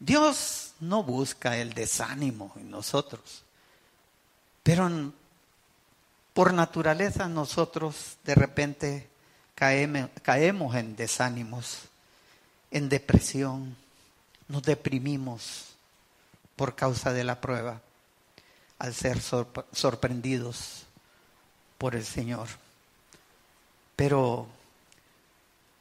Dios 0.00 0.72
no 0.80 1.02
busca 1.02 1.58
el 1.58 1.74
desánimo 1.74 2.52
en 2.56 2.70
nosotros, 2.70 3.42
pero 4.62 5.12
por 6.32 6.54
naturaleza 6.54 7.28
nosotros 7.28 8.16
de 8.24 8.34
repente 8.34 9.10
caemos, 9.54 10.74
en 10.74 10.96
desánimos, 10.96 11.80
en 12.70 12.88
depresión, 12.88 13.76
nos 14.48 14.62
deprimimos 14.62 15.66
por 16.56 16.74
causa 16.74 17.12
de 17.12 17.24
la 17.24 17.42
prueba 17.42 17.82
al 18.78 18.94
ser 18.94 19.20
sorprendidos 19.20 20.86
por 21.76 21.94
el 21.94 22.06
Señor. 22.06 22.48
Pero 23.96 24.46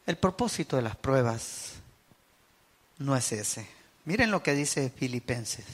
el 0.05 0.17
propósito 0.17 0.75
de 0.75 0.81
las 0.81 0.97
pruebas 0.97 1.75
no 2.97 3.15
es 3.15 3.31
ese. 3.31 3.78
Miren 4.05 4.31
lo 4.31 4.41
que 4.41 4.53
dice 4.53 4.89
Filipenses 4.89 5.65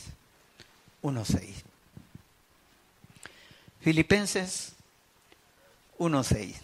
1.6. 1.02 1.64
Filipenses 3.82 4.74
1.6. 6.00 6.56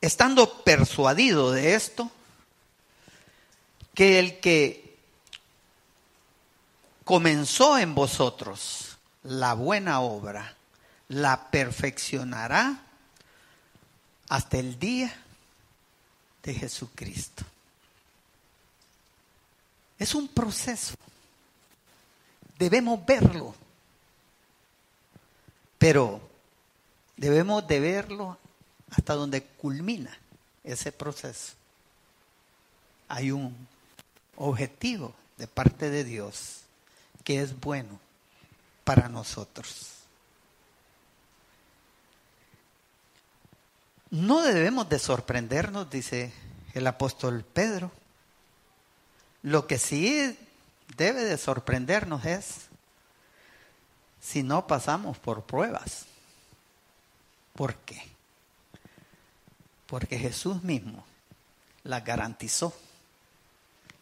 Estando 0.00 0.64
persuadido 0.64 1.52
de 1.52 1.74
esto, 1.74 2.10
que 3.94 4.18
el 4.18 4.40
que 4.40 4.96
comenzó 7.04 7.78
en 7.78 7.94
vosotros 7.94 8.98
la 9.22 9.54
buena 9.54 10.00
obra, 10.00 10.56
la 11.08 11.50
perfeccionará 11.50 12.82
hasta 14.28 14.58
el 14.58 14.78
día 14.78 15.12
de 16.42 16.54
Jesucristo. 16.54 17.44
Es 20.00 20.14
un 20.14 20.28
proceso. 20.28 20.94
Debemos 22.58 23.04
verlo. 23.04 23.54
Pero 25.78 26.20
debemos 27.16 27.66
de 27.68 27.80
verlo 27.80 28.38
hasta 28.90 29.14
donde 29.14 29.42
culmina 29.44 30.10
ese 30.64 30.90
proceso. 30.90 31.52
Hay 33.08 33.30
un 33.30 33.54
objetivo 34.36 35.14
de 35.36 35.46
parte 35.46 35.90
de 35.90 36.02
Dios 36.02 36.62
que 37.22 37.42
es 37.42 37.58
bueno 37.60 38.00
para 38.84 39.08
nosotros. 39.10 39.90
No 44.10 44.40
debemos 44.40 44.88
de 44.88 44.98
sorprendernos, 44.98 45.90
dice 45.90 46.32
el 46.72 46.86
apóstol 46.86 47.44
Pedro, 47.44 47.92
lo 49.42 49.66
que 49.66 49.78
sí 49.78 50.36
debe 50.96 51.24
de 51.24 51.38
sorprendernos 51.38 52.24
es 52.24 52.68
si 54.20 54.42
no 54.42 54.66
pasamos 54.66 55.18
por 55.18 55.44
pruebas. 55.44 56.04
¿Por 57.54 57.74
qué? 57.76 58.02
Porque 59.86 60.18
Jesús 60.18 60.62
mismo 60.62 61.04
las 61.84 62.04
garantizó. 62.04 62.74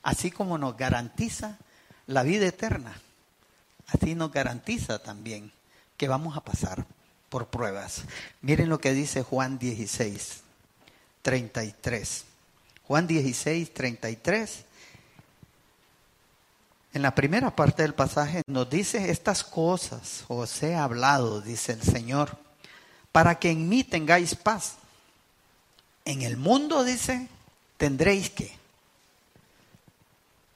Así 0.02 0.30
como 0.30 0.58
nos 0.58 0.76
garantiza 0.76 1.58
la 2.06 2.22
vida 2.22 2.46
eterna, 2.46 3.00
así 3.88 4.14
nos 4.14 4.32
garantiza 4.32 4.98
también 5.00 5.52
que 5.96 6.08
vamos 6.08 6.36
a 6.36 6.40
pasar 6.40 6.86
por 7.28 7.48
pruebas. 7.48 8.02
Miren 8.40 8.68
lo 8.68 8.80
que 8.80 8.92
dice 8.92 9.22
Juan 9.22 9.58
16, 9.58 10.40
33. 11.22 12.24
Juan 12.84 13.06
16, 13.06 13.74
33 13.74 14.64
en 16.94 17.02
la 17.02 17.14
primera 17.14 17.54
parte 17.54 17.82
del 17.82 17.94
pasaje 17.94 18.42
nos 18.46 18.68
dice 18.70 19.10
estas 19.10 19.44
cosas, 19.44 20.24
os 20.28 20.62
he 20.62 20.74
hablado, 20.74 21.40
dice 21.40 21.72
el 21.72 21.82
Señor, 21.82 22.36
para 23.12 23.38
que 23.38 23.50
en 23.50 23.68
mí 23.68 23.84
tengáis 23.84 24.34
paz. 24.34 24.76
En 26.04 26.22
el 26.22 26.36
mundo, 26.36 26.84
dice, 26.84 27.28
tendréis 27.76 28.30
que 28.30 28.56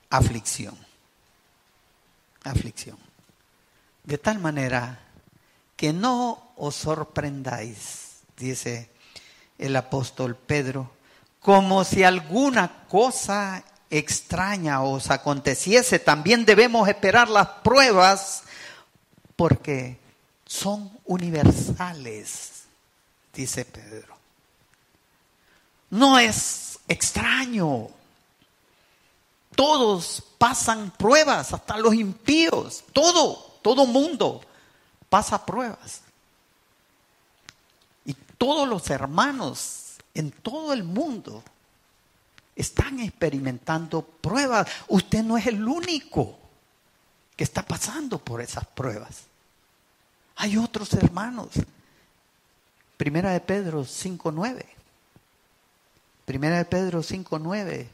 aflicción. 0.08 0.76
Aflicción. 2.44 2.98
De 4.04 4.18
tal 4.18 4.38
manera 4.38 5.00
que 5.76 5.92
no 5.92 6.52
os 6.56 6.74
sorprendáis, 6.74 8.22
dice 8.36 8.90
el 9.58 9.76
apóstol 9.76 10.36
Pedro, 10.36 10.90
como 11.40 11.84
si 11.84 12.04
alguna 12.04 12.84
cosa 12.88 13.64
extraña 13.92 14.82
os 14.82 15.10
aconteciese, 15.10 15.98
también 15.98 16.46
debemos 16.46 16.88
esperar 16.88 17.28
las 17.28 17.46
pruebas 17.62 18.42
porque 19.36 19.98
son 20.46 20.90
universales, 21.04 22.64
dice 23.34 23.66
Pedro. 23.66 24.16
No 25.90 26.18
es 26.18 26.78
extraño. 26.88 27.88
Todos 29.54 30.22
pasan 30.38 30.90
pruebas, 30.92 31.52
hasta 31.52 31.76
los 31.76 31.92
impíos, 31.92 32.84
todo, 32.94 33.58
todo 33.60 33.84
mundo 33.84 34.40
pasa 35.10 35.44
pruebas. 35.44 36.00
Y 38.06 38.14
todos 38.14 38.66
los 38.66 38.88
hermanos 38.88 39.96
en 40.14 40.30
todo 40.30 40.72
el 40.72 40.82
mundo 40.82 41.42
están 42.56 43.00
experimentando 43.00 44.02
pruebas. 44.02 44.68
Usted 44.88 45.22
no 45.22 45.36
es 45.38 45.46
el 45.46 45.66
único 45.66 46.38
que 47.36 47.44
está 47.44 47.62
pasando 47.62 48.18
por 48.18 48.40
esas 48.40 48.66
pruebas. 48.66 49.24
Hay 50.36 50.56
otros 50.56 50.92
hermanos. 50.94 51.50
Primera 52.96 53.30
de 53.30 53.40
Pedro 53.40 53.82
5.9. 53.82 54.64
Primera 56.24 56.58
de 56.58 56.64
Pedro 56.64 57.02
5.9. 57.02 57.88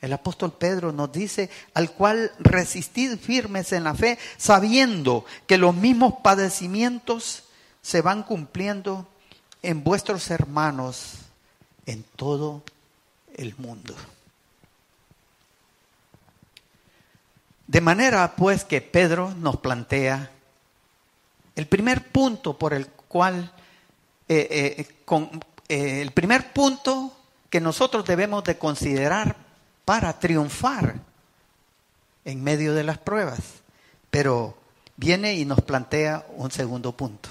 El 0.00 0.12
apóstol 0.12 0.52
Pedro 0.52 0.92
nos 0.92 1.10
dice, 1.10 1.50
al 1.74 1.92
cual 1.92 2.30
resistid 2.38 3.18
firmes 3.18 3.72
en 3.72 3.84
la 3.84 3.94
fe, 3.94 4.18
sabiendo 4.36 5.24
que 5.46 5.58
los 5.58 5.74
mismos 5.74 6.14
padecimientos 6.22 7.44
se 7.82 8.02
van 8.02 8.22
cumpliendo 8.22 9.08
en 9.62 9.82
vuestros 9.82 10.30
hermanos 10.30 11.14
en 11.86 12.02
todo 12.16 12.62
el 12.66 12.75
mundo. 13.58 13.94
De 17.66 17.80
manera 17.80 18.36
pues 18.36 18.64
que 18.64 18.80
Pedro 18.80 19.34
nos 19.34 19.56
plantea 19.58 20.30
el 21.56 21.66
primer 21.66 22.08
punto 22.08 22.58
por 22.58 22.74
el 22.74 22.86
cual, 22.86 23.52
eh, 24.28 24.76
eh, 24.78 24.86
eh, 25.68 26.02
el 26.02 26.12
primer 26.12 26.52
punto 26.52 27.16
que 27.50 27.60
nosotros 27.60 28.04
debemos 28.04 28.44
de 28.44 28.58
considerar 28.58 29.36
para 29.84 30.18
triunfar 30.18 30.96
en 32.24 32.44
medio 32.44 32.74
de 32.74 32.84
las 32.84 32.98
pruebas. 32.98 33.40
Pero 34.10 34.56
viene 34.96 35.34
y 35.34 35.44
nos 35.44 35.60
plantea 35.62 36.26
un 36.36 36.50
segundo 36.50 36.92
punto. 36.92 37.28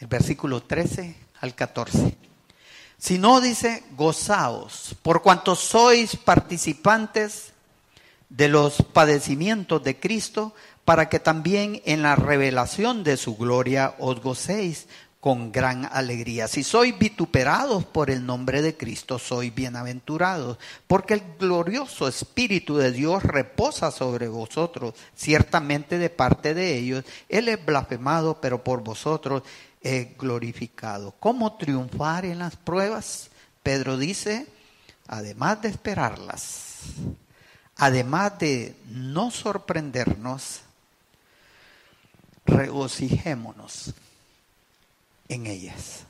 El 0.00 0.08
versículo 0.08 0.62
13 0.62 1.16
al 1.40 1.54
14. 1.54 2.25
Si 2.98 3.18
no, 3.18 3.40
dice, 3.40 3.84
gozaos, 3.96 4.96
por 5.02 5.22
cuanto 5.22 5.54
sois 5.54 6.16
participantes 6.16 7.52
de 8.28 8.48
los 8.48 8.82
padecimientos 8.92 9.82
de 9.84 10.00
Cristo, 10.00 10.54
para 10.84 11.08
que 11.08 11.18
también 11.18 11.82
en 11.84 12.02
la 12.02 12.16
revelación 12.16 13.04
de 13.04 13.16
su 13.16 13.36
gloria 13.36 13.94
os 13.98 14.20
gocéis 14.22 14.86
con 15.20 15.50
gran 15.50 15.88
alegría. 15.92 16.46
Si 16.46 16.62
sois 16.62 16.96
vituperados 16.96 17.84
por 17.84 18.10
el 18.10 18.24
nombre 18.24 18.62
de 18.62 18.76
Cristo, 18.76 19.18
sois 19.18 19.52
bienaventurados, 19.52 20.56
porque 20.86 21.14
el 21.14 21.22
glorioso 21.40 22.06
Espíritu 22.06 22.76
de 22.76 22.92
Dios 22.92 23.24
reposa 23.24 23.90
sobre 23.90 24.28
vosotros, 24.28 24.94
ciertamente 25.16 25.98
de 25.98 26.10
parte 26.10 26.54
de 26.54 26.78
ellos. 26.78 27.04
Él 27.28 27.48
es 27.48 27.64
blasfemado, 27.66 28.40
pero 28.40 28.62
por 28.62 28.84
vosotros 28.84 29.42
es 29.86 30.18
glorificado. 30.18 31.14
¿Cómo 31.20 31.56
triunfar 31.56 32.24
en 32.24 32.40
las 32.40 32.56
pruebas? 32.56 33.30
Pedro 33.62 33.96
dice, 33.96 34.46
además 35.06 35.62
de 35.62 35.68
esperarlas, 35.68 36.64
además 37.76 38.38
de 38.38 38.74
no 38.88 39.30
sorprendernos, 39.30 40.60
regocijémonos 42.44 43.94
en 45.28 45.46
ellas. 45.46 46.04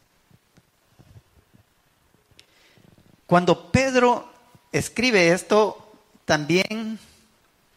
Cuando 3.27 3.70
Pedro 3.70 4.31
escribe 4.72 5.33
esto, 5.33 5.93
también 6.24 6.99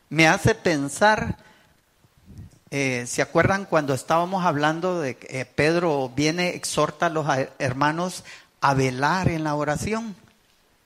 me 0.09 0.27
hace 0.27 0.55
pensar, 0.55 1.37
eh, 2.71 3.05
¿se 3.07 3.21
acuerdan 3.21 3.65
cuando 3.65 3.93
estábamos 3.93 4.45
hablando 4.45 5.01
de 5.01 5.17
que 5.17 5.41
eh, 5.41 5.45
Pedro 5.45 6.11
viene, 6.15 6.49
exhorta 6.55 7.07
a 7.07 7.09
los 7.09 7.27
hermanos 7.59 8.23
a 8.61 8.73
velar 8.73 9.29
en 9.29 9.43
la 9.43 9.55
oración? 9.55 10.15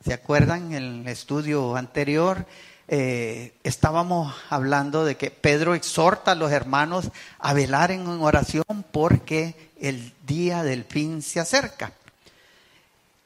¿Se 0.05 0.13
acuerdan 0.13 0.73
en 0.73 1.01
el 1.01 1.07
estudio 1.07 1.75
anterior? 1.75 2.45
Eh, 2.89 3.53
estábamos 3.63 4.36
hablando 4.49 5.05
de 5.05 5.15
que 5.15 5.31
Pedro 5.31 5.73
exhorta 5.73 6.31
a 6.31 6.36
los 6.36 6.51
hermanos 6.51 7.09
a 7.39 7.53
velar 7.53 7.91
en 7.91 8.05
oración 8.07 8.86
porque 8.91 9.55
el 9.79 10.13
día 10.27 10.63
del 10.63 10.84
fin 10.84 11.21
se 11.21 11.39
acerca. 11.39 11.93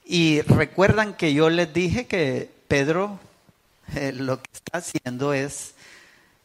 Y 0.05 0.41
recuerdan 0.41 1.15
que 1.15 1.33
yo 1.33 1.49
les 1.49 1.73
dije 1.73 2.05
que 2.05 2.49
Pedro 2.67 3.19
eh, 3.95 4.11
lo 4.13 4.41
que 4.41 4.49
está 4.53 4.77
haciendo 4.77 5.33
es 5.33 5.73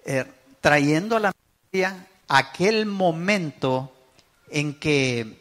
eh, 0.04 0.24
trayendo 0.60 1.16
a 1.16 1.20
la 1.20 1.32
aquel 2.28 2.86
momento 2.86 3.92
en 4.50 4.74
que, 4.78 5.40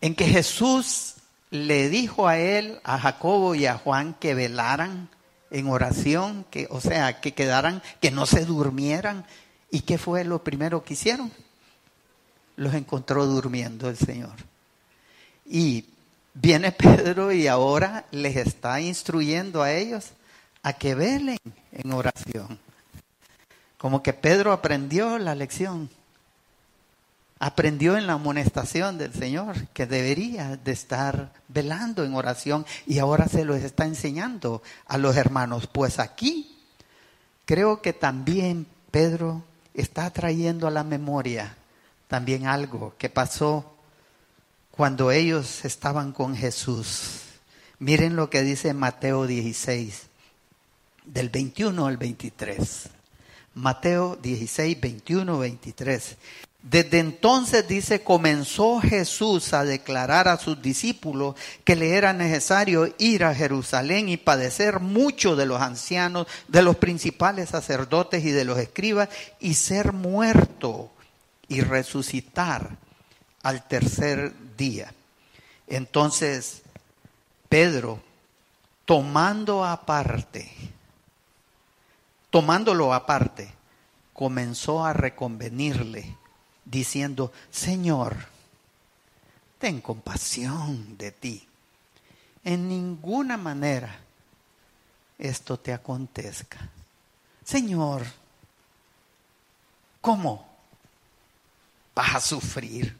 en 0.00 0.14
que 0.14 0.26
Jesús 0.26 1.14
le 1.50 1.88
dijo 1.88 2.26
a 2.26 2.38
él, 2.38 2.80
a 2.82 2.98
Jacobo 2.98 3.54
y 3.54 3.66
a 3.66 3.78
Juan 3.78 4.14
que 4.14 4.34
velaran 4.34 5.08
en 5.50 5.68
oración, 5.68 6.44
que, 6.50 6.66
o 6.70 6.80
sea, 6.80 7.20
que 7.20 7.32
quedaran, 7.32 7.82
que 8.00 8.10
no 8.10 8.26
se 8.26 8.44
durmieran. 8.44 9.24
¿Y 9.70 9.82
qué 9.82 9.98
fue 9.98 10.24
lo 10.24 10.42
primero 10.42 10.82
que 10.82 10.94
hicieron? 10.94 11.30
Los 12.56 12.74
encontró 12.74 13.24
durmiendo 13.26 13.88
el 13.88 13.96
Señor. 13.96 14.34
Y 15.46 15.84
viene 16.34 16.72
Pedro 16.72 17.30
y 17.30 17.46
ahora 17.46 18.06
les 18.10 18.36
está 18.36 18.80
instruyendo 18.80 19.62
a 19.62 19.72
ellos 19.72 20.10
a 20.64 20.72
que 20.72 20.94
velen 20.96 21.38
en 21.70 21.92
oración. 21.92 22.58
Como 23.84 24.02
que 24.02 24.14
Pedro 24.14 24.54
aprendió 24.54 25.18
la 25.18 25.34
lección 25.34 25.90
aprendió 27.38 27.98
en 27.98 28.06
la 28.06 28.14
amonestación 28.14 28.96
del 28.96 29.12
Señor 29.12 29.68
que 29.74 29.84
debería 29.84 30.56
de 30.56 30.72
estar 30.72 31.34
velando 31.48 32.02
en 32.02 32.14
oración 32.14 32.64
y 32.86 32.98
ahora 32.98 33.28
se 33.28 33.44
lo 33.44 33.54
está 33.54 33.84
enseñando 33.84 34.62
a 34.86 34.96
los 34.96 35.16
hermanos. 35.16 35.66
Pues 35.66 35.98
aquí 35.98 36.56
creo 37.44 37.82
que 37.82 37.92
también 37.92 38.66
Pedro 38.90 39.44
está 39.74 40.08
trayendo 40.08 40.66
a 40.66 40.70
la 40.70 40.82
memoria 40.82 41.54
también 42.08 42.46
algo 42.46 42.94
que 42.96 43.10
pasó 43.10 43.76
cuando 44.70 45.10
ellos 45.10 45.66
estaban 45.66 46.12
con 46.12 46.34
Jesús. 46.34 47.20
Miren 47.78 48.16
lo 48.16 48.30
que 48.30 48.40
dice 48.40 48.72
Mateo 48.72 49.26
16, 49.26 50.04
del 51.04 51.28
21 51.28 51.86
al 51.86 51.98
23. 51.98 52.88
Mateo 53.54 54.16
16, 54.16 54.80
21, 54.80 55.38
23. 55.38 56.16
Desde 56.62 56.98
entonces, 56.98 57.68
dice, 57.68 58.02
comenzó 58.02 58.80
Jesús 58.80 59.52
a 59.52 59.64
declarar 59.64 60.28
a 60.28 60.38
sus 60.38 60.62
discípulos 60.62 61.36
que 61.62 61.76
le 61.76 61.94
era 61.94 62.14
necesario 62.14 62.92
ir 62.96 63.24
a 63.24 63.34
Jerusalén 63.34 64.08
y 64.08 64.16
padecer 64.16 64.80
mucho 64.80 65.36
de 65.36 65.44
los 65.44 65.60
ancianos, 65.60 66.26
de 66.48 66.62
los 66.62 66.76
principales 66.76 67.50
sacerdotes 67.50 68.24
y 68.24 68.30
de 68.30 68.46
los 68.46 68.58
escribas, 68.58 69.10
y 69.40 69.54
ser 69.54 69.92
muerto 69.92 70.90
y 71.48 71.60
resucitar 71.60 72.78
al 73.42 73.68
tercer 73.68 74.32
día. 74.56 74.94
Entonces, 75.66 76.62
Pedro, 77.50 78.00
tomando 78.86 79.66
aparte, 79.66 80.50
tomándolo 82.34 82.92
aparte, 82.92 83.48
comenzó 84.12 84.84
a 84.84 84.92
reconvenirle 84.92 86.16
diciendo, 86.64 87.32
Señor, 87.48 88.16
ten 89.60 89.80
compasión 89.80 90.98
de 90.98 91.12
ti. 91.12 91.46
En 92.42 92.68
ninguna 92.68 93.36
manera 93.36 94.00
esto 95.16 95.60
te 95.60 95.72
acontezca. 95.72 96.58
Señor, 97.44 98.04
¿cómo? 100.00 100.44
¿Vas 101.94 102.16
a 102.16 102.20
sufrir? 102.20 102.98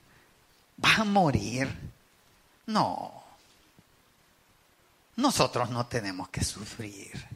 ¿Vas 0.76 1.01
a 1.01 1.05
morir? 1.05 1.76
No. 2.66 3.24
Nosotros 5.16 5.70
no 5.70 5.87
tenemos 5.87 6.28
que 6.28 6.45
sufrir. 6.45 7.26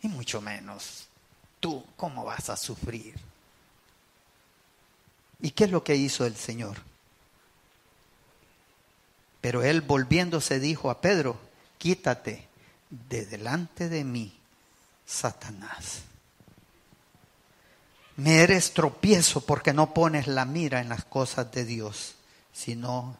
Y 0.00 0.06
mucho 0.06 0.40
menos 0.40 1.08
tú, 1.64 1.82
¿cómo 1.96 2.26
vas 2.26 2.50
a 2.50 2.58
sufrir? 2.58 3.14
¿Y 5.40 5.52
qué 5.52 5.64
es 5.64 5.70
lo 5.70 5.82
que 5.82 5.96
hizo 5.96 6.26
el 6.26 6.36
Señor? 6.36 6.76
Pero 9.40 9.62
él 9.62 9.80
volviéndose 9.80 10.60
dijo 10.60 10.90
a 10.90 11.00
Pedro, 11.00 11.40
quítate 11.78 12.46
de 12.90 13.24
delante 13.24 13.88
de 13.88 14.04
mí, 14.04 14.38
Satanás. 15.06 16.02
Me 18.16 18.42
eres 18.42 18.74
tropiezo 18.74 19.40
porque 19.40 19.72
no 19.72 19.94
pones 19.94 20.26
la 20.26 20.44
mira 20.44 20.82
en 20.82 20.90
las 20.90 21.06
cosas 21.06 21.50
de 21.50 21.64
Dios, 21.64 22.16
sino 22.52 23.16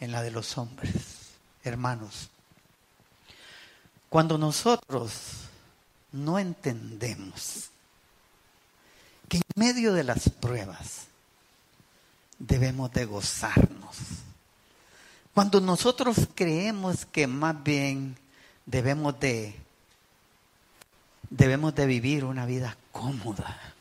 en 0.00 0.12
la 0.12 0.22
de 0.22 0.32
los 0.32 0.58
hombres. 0.58 0.92
Hermanos, 1.64 2.28
cuando 4.10 4.36
nosotros 4.36 5.12
no 6.12 6.38
entendemos 6.38 7.70
que 9.28 9.38
en 9.38 9.44
medio 9.54 9.92
de 9.92 10.04
las 10.04 10.28
pruebas 10.28 11.06
debemos 12.38 12.92
de 12.92 13.04
gozarnos. 13.04 13.96
Cuando 15.34 15.60
nosotros 15.60 16.28
creemos 16.34 17.04
que 17.06 17.26
más 17.26 17.62
bien 17.62 18.16
debemos 18.64 19.18
de 19.20 19.54
debemos 21.28 21.74
de 21.74 21.86
vivir 21.86 22.24
una 22.24 22.46
vida 22.46 22.76
cómoda 22.92 23.74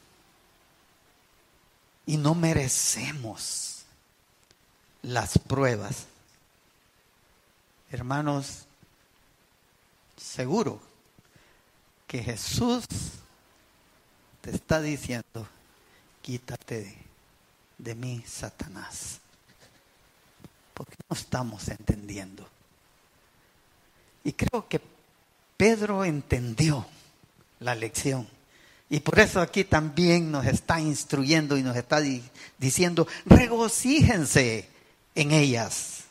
y 2.05 2.17
no 2.17 2.35
merecemos 2.35 3.83
las 5.01 5.37
pruebas. 5.37 6.05
Hermanos, 7.91 8.65
seguro 10.17 10.81
que 12.07 12.23
Jesús 12.23 12.85
te 14.45 14.55
está 14.55 14.79
diciendo, 14.79 15.47
quítate 16.21 16.95
de 17.79 17.95
mí, 17.95 18.23
Satanás. 18.27 19.19
Porque 20.71 20.93
no 21.09 21.15
estamos 21.15 21.67
entendiendo. 21.67 22.47
Y 24.23 24.33
creo 24.33 24.67
que 24.69 24.79
Pedro 25.57 26.05
entendió 26.05 26.85
la 27.59 27.73
lección. 27.73 28.27
Y 28.87 28.99
por 28.99 29.17
eso 29.17 29.41
aquí 29.41 29.63
también 29.63 30.29
nos 30.29 30.45
está 30.45 30.79
instruyendo 30.79 31.57
y 31.57 31.63
nos 31.63 31.75
está 31.75 31.99
diciendo, 32.59 33.07
regocíjense 33.25 34.69
en 35.15 35.31
ellas. 35.31 36.03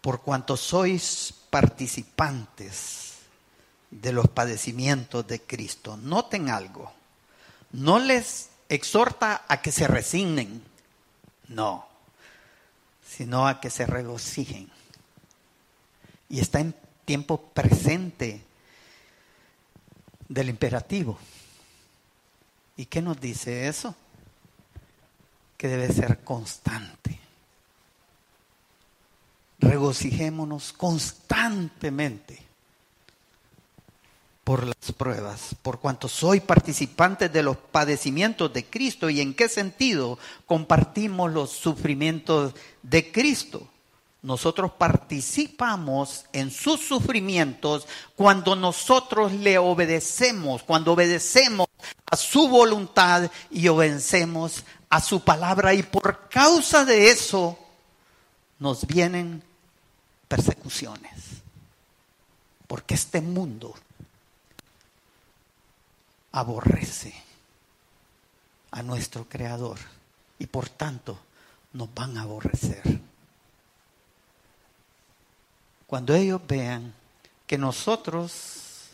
Por 0.00 0.22
cuanto 0.22 0.56
sois 0.56 1.34
participantes 1.50 3.07
de 3.90 4.12
los 4.12 4.28
padecimientos 4.28 5.26
de 5.26 5.40
Cristo. 5.40 5.96
Noten 5.96 6.50
algo. 6.50 6.92
No 7.72 7.98
les 7.98 8.50
exhorta 8.68 9.44
a 9.48 9.62
que 9.62 9.72
se 9.72 9.86
resignen, 9.86 10.62
no, 11.48 11.86
sino 13.06 13.46
a 13.46 13.60
que 13.60 13.70
se 13.70 13.86
regocijen. 13.86 14.70
Y 16.28 16.40
está 16.40 16.60
en 16.60 16.74
tiempo 17.04 17.40
presente 17.40 18.42
del 20.28 20.50
imperativo. 20.50 21.18
¿Y 22.76 22.86
qué 22.86 23.00
nos 23.00 23.20
dice 23.20 23.68
eso? 23.68 23.94
Que 25.56 25.68
debe 25.68 25.92
ser 25.92 26.22
constante. 26.22 27.18
regocijémonos 29.60 30.72
constantemente 30.72 32.47
por 34.48 34.66
las 34.66 34.92
pruebas, 34.96 35.54
por 35.60 35.78
cuanto 35.78 36.08
soy 36.08 36.40
participante 36.40 37.28
de 37.28 37.42
los 37.42 37.58
padecimientos 37.58 38.50
de 38.50 38.64
Cristo 38.64 39.10
y 39.10 39.20
en 39.20 39.34
qué 39.34 39.46
sentido 39.46 40.18
compartimos 40.46 41.30
los 41.30 41.50
sufrimientos 41.50 42.54
de 42.82 43.12
Cristo. 43.12 43.68
Nosotros 44.22 44.72
participamos 44.78 46.24
en 46.32 46.50
sus 46.50 46.80
sufrimientos 46.80 47.86
cuando 48.16 48.56
nosotros 48.56 49.32
le 49.32 49.58
obedecemos, 49.58 50.62
cuando 50.62 50.94
obedecemos 50.94 51.68
a 52.10 52.16
su 52.16 52.48
voluntad 52.48 53.30
y 53.50 53.68
obedecemos 53.68 54.64
a 54.88 55.02
su 55.02 55.20
palabra. 55.20 55.74
Y 55.74 55.82
por 55.82 56.30
causa 56.30 56.86
de 56.86 57.10
eso 57.10 57.58
nos 58.58 58.86
vienen 58.86 59.42
persecuciones. 60.26 61.12
Porque 62.66 62.94
este 62.94 63.20
mundo 63.20 63.74
aborrece 66.40 67.14
a 68.70 68.82
nuestro 68.82 69.28
Creador 69.28 69.78
y 70.38 70.46
por 70.46 70.68
tanto 70.68 71.18
nos 71.72 71.92
van 71.94 72.16
a 72.16 72.22
aborrecer. 72.22 73.00
Cuando 75.86 76.14
ellos 76.14 76.40
vean 76.46 76.92
que 77.46 77.56
nosotros 77.56 78.90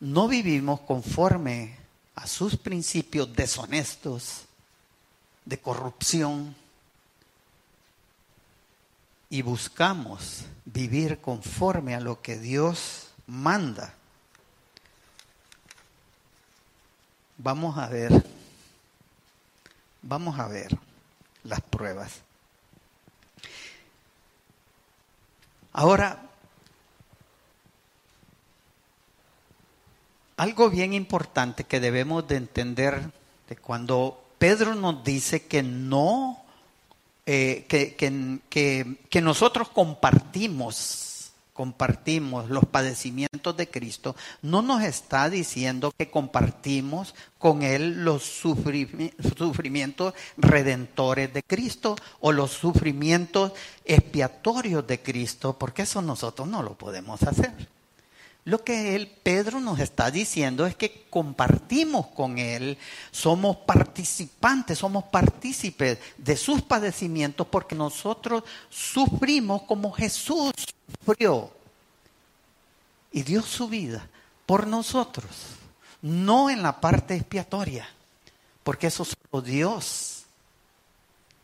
no 0.00 0.28
vivimos 0.28 0.80
conforme 0.80 1.76
a 2.14 2.26
sus 2.26 2.56
principios 2.56 3.34
deshonestos, 3.34 4.42
de 5.44 5.58
corrupción, 5.58 6.54
y 9.28 9.42
buscamos 9.42 10.44
vivir 10.64 11.20
conforme 11.20 11.94
a 11.94 12.00
lo 12.00 12.22
que 12.22 12.38
Dios 12.38 13.08
manda, 13.26 13.94
Vamos 17.38 17.76
a 17.76 17.86
ver, 17.88 18.24
vamos 20.02 20.38
a 20.38 20.48
ver 20.48 20.76
las 21.44 21.60
pruebas. 21.60 22.22
Ahora, 25.72 26.22
algo 30.38 30.70
bien 30.70 30.94
importante 30.94 31.64
que 31.64 31.78
debemos 31.78 32.26
de 32.26 32.36
entender 32.36 33.10
de 33.48 33.56
cuando 33.56 34.24
Pedro 34.38 34.74
nos 34.74 35.04
dice 35.04 35.46
que 35.46 35.62
no, 35.62 36.42
eh, 37.26 37.66
que, 37.68 37.94
que, 37.94 38.96
que 39.10 39.20
nosotros 39.20 39.68
compartimos 39.68 41.05
compartimos 41.56 42.50
los 42.50 42.66
padecimientos 42.66 43.56
de 43.56 43.68
Cristo, 43.68 44.14
no 44.42 44.62
nos 44.62 44.82
está 44.82 45.28
diciendo 45.30 45.92
que 45.96 46.10
compartimos 46.10 47.14
con 47.38 47.62
Él 47.62 48.04
los 48.04 48.22
sufrimientos 48.22 50.14
redentores 50.36 51.32
de 51.32 51.42
Cristo 51.42 51.96
o 52.20 52.30
los 52.32 52.52
sufrimientos 52.52 53.52
expiatorios 53.84 54.86
de 54.86 55.00
Cristo, 55.02 55.56
porque 55.58 55.82
eso 55.82 56.02
nosotros 56.02 56.46
no 56.46 56.62
lo 56.62 56.74
podemos 56.74 57.22
hacer. 57.22 57.75
Lo 58.46 58.62
que 58.62 58.94
él, 58.94 59.08
Pedro 59.08 59.58
nos 59.58 59.80
está 59.80 60.08
diciendo 60.08 60.66
es 60.66 60.76
que 60.76 61.04
compartimos 61.10 62.06
con 62.06 62.38
Él, 62.38 62.78
somos 63.10 63.56
participantes, 63.56 64.78
somos 64.78 65.02
partícipes 65.02 65.98
de 66.16 66.36
sus 66.36 66.62
padecimientos 66.62 67.48
porque 67.48 67.74
nosotros 67.74 68.44
sufrimos 68.70 69.62
como 69.62 69.90
Jesús 69.90 70.52
sufrió 71.00 71.50
y 73.10 73.24
dio 73.24 73.42
su 73.42 73.66
vida 73.66 74.08
por 74.46 74.68
nosotros, 74.68 75.28
no 76.00 76.48
en 76.48 76.62
la 76.62 76.80
parte 76.80 77.16
expiatoria, 77.16 77.88
porque 78.62 78.86
eso 78.86 79.04
solo 79.04 79.42
Dios 79.42 80.22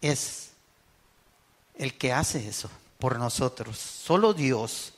es 0.01 0.51
el 1.75 1.99
que 1.99 2.13
hace 2.13 2.47
eso 2.47 2.71
por 3.01 3.19
nosotros. 3.19 3.77
Solo 3.77 4.35
Dios 4.35 4.93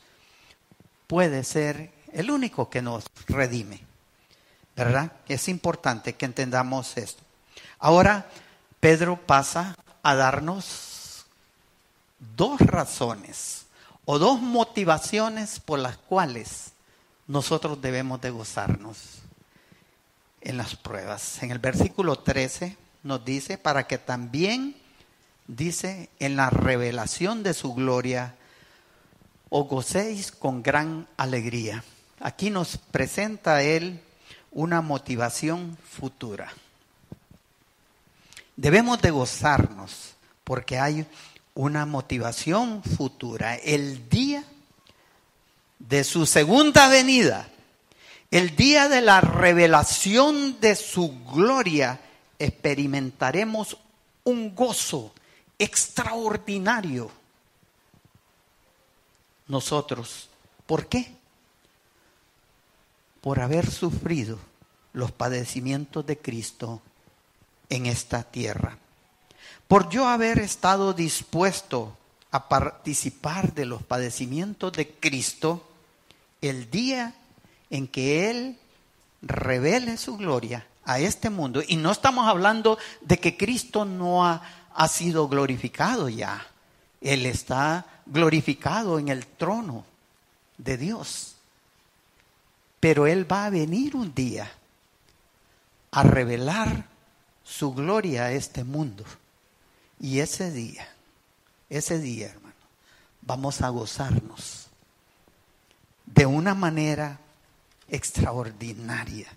puede 1.06 1.44
ser 1.44 1.93
el 2.14 2.30
único 2.30 2.70
que 2.70 2.80
nos 2.80 3.04
redime. 3.28 3.80
¿Verdad? 4.76 5.12
Es 5.28 5.48
importante 5.48 6.14
que 6.14 6.24
entendamos 6.24 6.96
esto. 6.96 7.22
Ahora, 7.78 8.26
Pedro 8.80 9.16
pasa 9.16 9.76
a 10.02 10.14
darnos 10.14 11.26
dos 12.36 12.60
razones 12.60 13.66
o 14.04 14.18
dos 14.18 14.40
motivaciones 14.40 15.60
por 15.60 15.78
las 15.78 15.96
cuales 15.96 16.72
nosotros 17.26 17.80
debemos 17.80 18.20
de 18.20 18.30
gozarnos 18.30 19.20
en 20.40 20.56
las 20.56 20.76
pruebas. 20.76 21.42
En 21.42 21.50
el 21.50 21.58
versículo 21.58 22.16
13 22.16 22.76
nos 23.02 23.24
dice, 23.24 23.58
para 23.58 23.86
que 23.86 23.98
también, 23.98 24.76
dice, 25.46 26.10
en 26.18 26.36
la 26.36 26.50
revelación 26.50 27.42
de 27.42 27.54
su 27.54 27.74
gloria, 27.74 28.34
os 29.48 29.68
gocéis 29.68 30.32
con 30.32 30.62
gran 30.62 31.06
alegría. 31.16 31.84
Aquí 32.20 32.50
nos 32.50 32.76
presenta 32.76 33.62
Él 33.62 34.00
una 34.52 34.80
motivación 34.80 35.76
futura. 35.84 36.52
Debemos 38.56 39.02
de 39.02 39.10
gozarnos 39.10 40.14
porque 40.44 40.78
hay 40.78 41.06
una 41.54 41.86
motivación 41.86 42.82
futura. 42.82 43.56
El 43.56 44.08
día 44.08 44.44
de 45.78 46.04
su 46.04 46.26
segunda 46.26 46.88
venida, 46.88 47.48
el 48.30 48.54
día 48.56 48.88
de 48.88 49.00
la 49.00 49.20
revelación 49.20 50.60
de 50.60 50.76
su 50.76 51.24
gloria, 51.32 52.00
experimentaremos 52.38 53.76
un 54.24 54.54
gozo 54.54 55.12
extraordinario 55.58 57.10
nosotros. 59.46 60.28
¿Por 60.66 60.86
qué? 60.86 61.14
Por 63.24 63.40
haber 63.40 63.70
sufrido 63.70 64.38
los 64.92 65.10
padecimientos 65.10 66.04
de 66.04 66.18
Cristo 66.18 66.82
en 67.70 67.86
esta 67.86 68.22
tierra. 68.22 68.76
Por 69.66 69.88
yo 69.88 70.06
haber 70.06 70.40
estado 70.40 70.92
dispuesto 70.92 71.96
a 72.30 72.50
participar 72.50 73.54
de 73.54 73.64
los 73.64 73.82
padecimientos 73.82 74.74
de 74.74 74.90
Cristo 74.90 75.66
el 76.42 76.70
día 76.70 77.14
en 77.70 77.88
que 77.88 78.28
Él 78.28 78.58
revele 79.22 79.96
su 79.96 80.18
gloria 80.18 80.66
a 80.84 80.98
este 80.98 81.30
mundo. 81.30 81.62
Y 81.66 81.76
no 81.76 81.92
estamos 81.92 82.28
hablando 82.28 82.76
de 83.00 83.18
que 83.18 83.38
Cristo 83.38 83.86
no 83.86 84.26
ha, 84.26 84.42
ha 84.74 84.86
sido 84.86 85.28
glorificado 85.28 86.10
ya. 86.10 86.46
Él 87.00 87.24
está 87.24 87.86
glorificado 88.04 88.98
en 88.98 89.08
el 89.08 89.26
trono 89.26 89.86
de 90.58 90.76
Dios. 90.76 91.33
Pero 92.84 93.06
Él 93.06 93.24
va 93.32 93.46
a 93.46 93.50
venir 93.50 93.96
un 93.96 94.14
día 94.14 94.46
a 95.90 96.02
revelar 96.02 96.84
su 97.42 97.72
gloria 97.72 98.24
a 98.24 98.32
este 98.32 98.62
mundo. 98.62 99.06
Y 99.98 100.18
ese 100.18 100.50
día, 100.50 100.86
ese 101.70 101.98
día, 101.98 102.26
hermano, 102.26 102.54
vamos 103.22 103.62
a 103.62 103.70
gozarnos 103.70 104.66
de 106.04 106.26
una 106.26 106.54
manera 106.54 107.18
extraordinaria. 107.88 109.28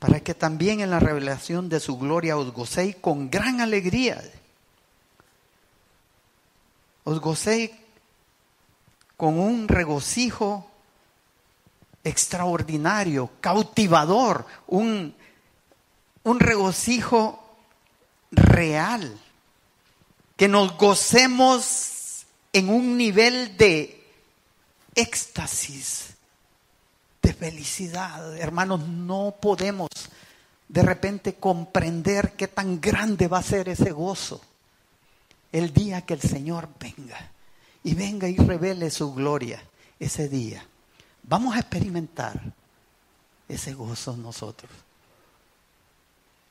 Para 0.00 0.20
que 0.20 0.34
también 0.34 0.80
en 0.80 0.90
la 0.90 1.00
revelación 1.00 1.70
de 1.70 1.80
su 1.80 1.96
gloria 1.96 2.36
os 2.36 2.52
gocéis 2.52 2.96
con 2.96 3.30
gran 3.30 3.62
alegría 3.62 4.22
os 7.04 7.18
gocéis 7.20 7.70
con 9.16 9.38
un 9.38 9.66
regocijo 9.66 10.68
extraordinario, 12.04 13.30
cautivador, 13.40 14.46
un, 14.66 15.14
un 16.24 16.40
regocijo 16.40 17.42
real, 18.30 19.18
que 20.36 20.48
nos 20.48 20.76
gocemos 20.76 22.24
en 22.52 22.68
un 22.68 22.96
nivel 22.96 23.56
de 23.56 24.04
éxtasis, 24.94 26.14
de 27.22 27.32
felicidad. 27.32 28.36
Hermanos, 28.36 28.80
no 28.88 29.36
podemos 29.40 29.88
de 30.68 30.82
repente 30.82 31.34
comprender 31.34 32.32
qué 32.32 32.48
tan 32.48 32.80
grande 32.80 33.28
va 33.28 33.38
a 33.38 33.42
ser 33.42 33.68
ese 33.68 33.92
gozo 33.92 34.40
el 35.52 35.72
día 35.72 36.00
que 36.00 36.14
el 36.14 36.22
Señor 36.22 36.68
venga 36.80 37.30
y 37.84 37.94
venga 37.94 38.28
y 38.28 38.36
revele 38.36 38.90
su 38.90 39.12
gloria, 39.12 39.62
ese 40.00 40.28
día, 40.28 40.66
vamos 41.22 41.54
a 41.54 41.60
experimentar 41.60 42.40
ese 43.48 43.74
gozo 43.74 44.16
nosotros. 44.16 44.70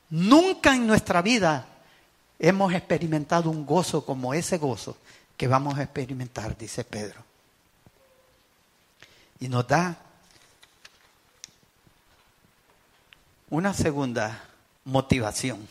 Nunca 0.09 0.76
en 0.76 0.86
nuestra 0.88 1.22
vida 1.22 1.65
hemos 2.38 2.74
experimentado 2.74 3.49
un 3.49 3.65
gozo 3.65 4.05
como 4.05 4.34
ese 4.34 4.57
gozo 4.57 4.97
que 5.38 5.47
vamos 5.47 5.78
a 5.78 5.84
experimentar, 5.84 6.57
dice 6.57 6.84
Pedro. 6.84 7.24
Y 9.39 9.47
nos 9.47 9.67
da 9.67 9.97
una 13.49 13.74
segunda 13.74 14.43
motivación. 14.86 15.67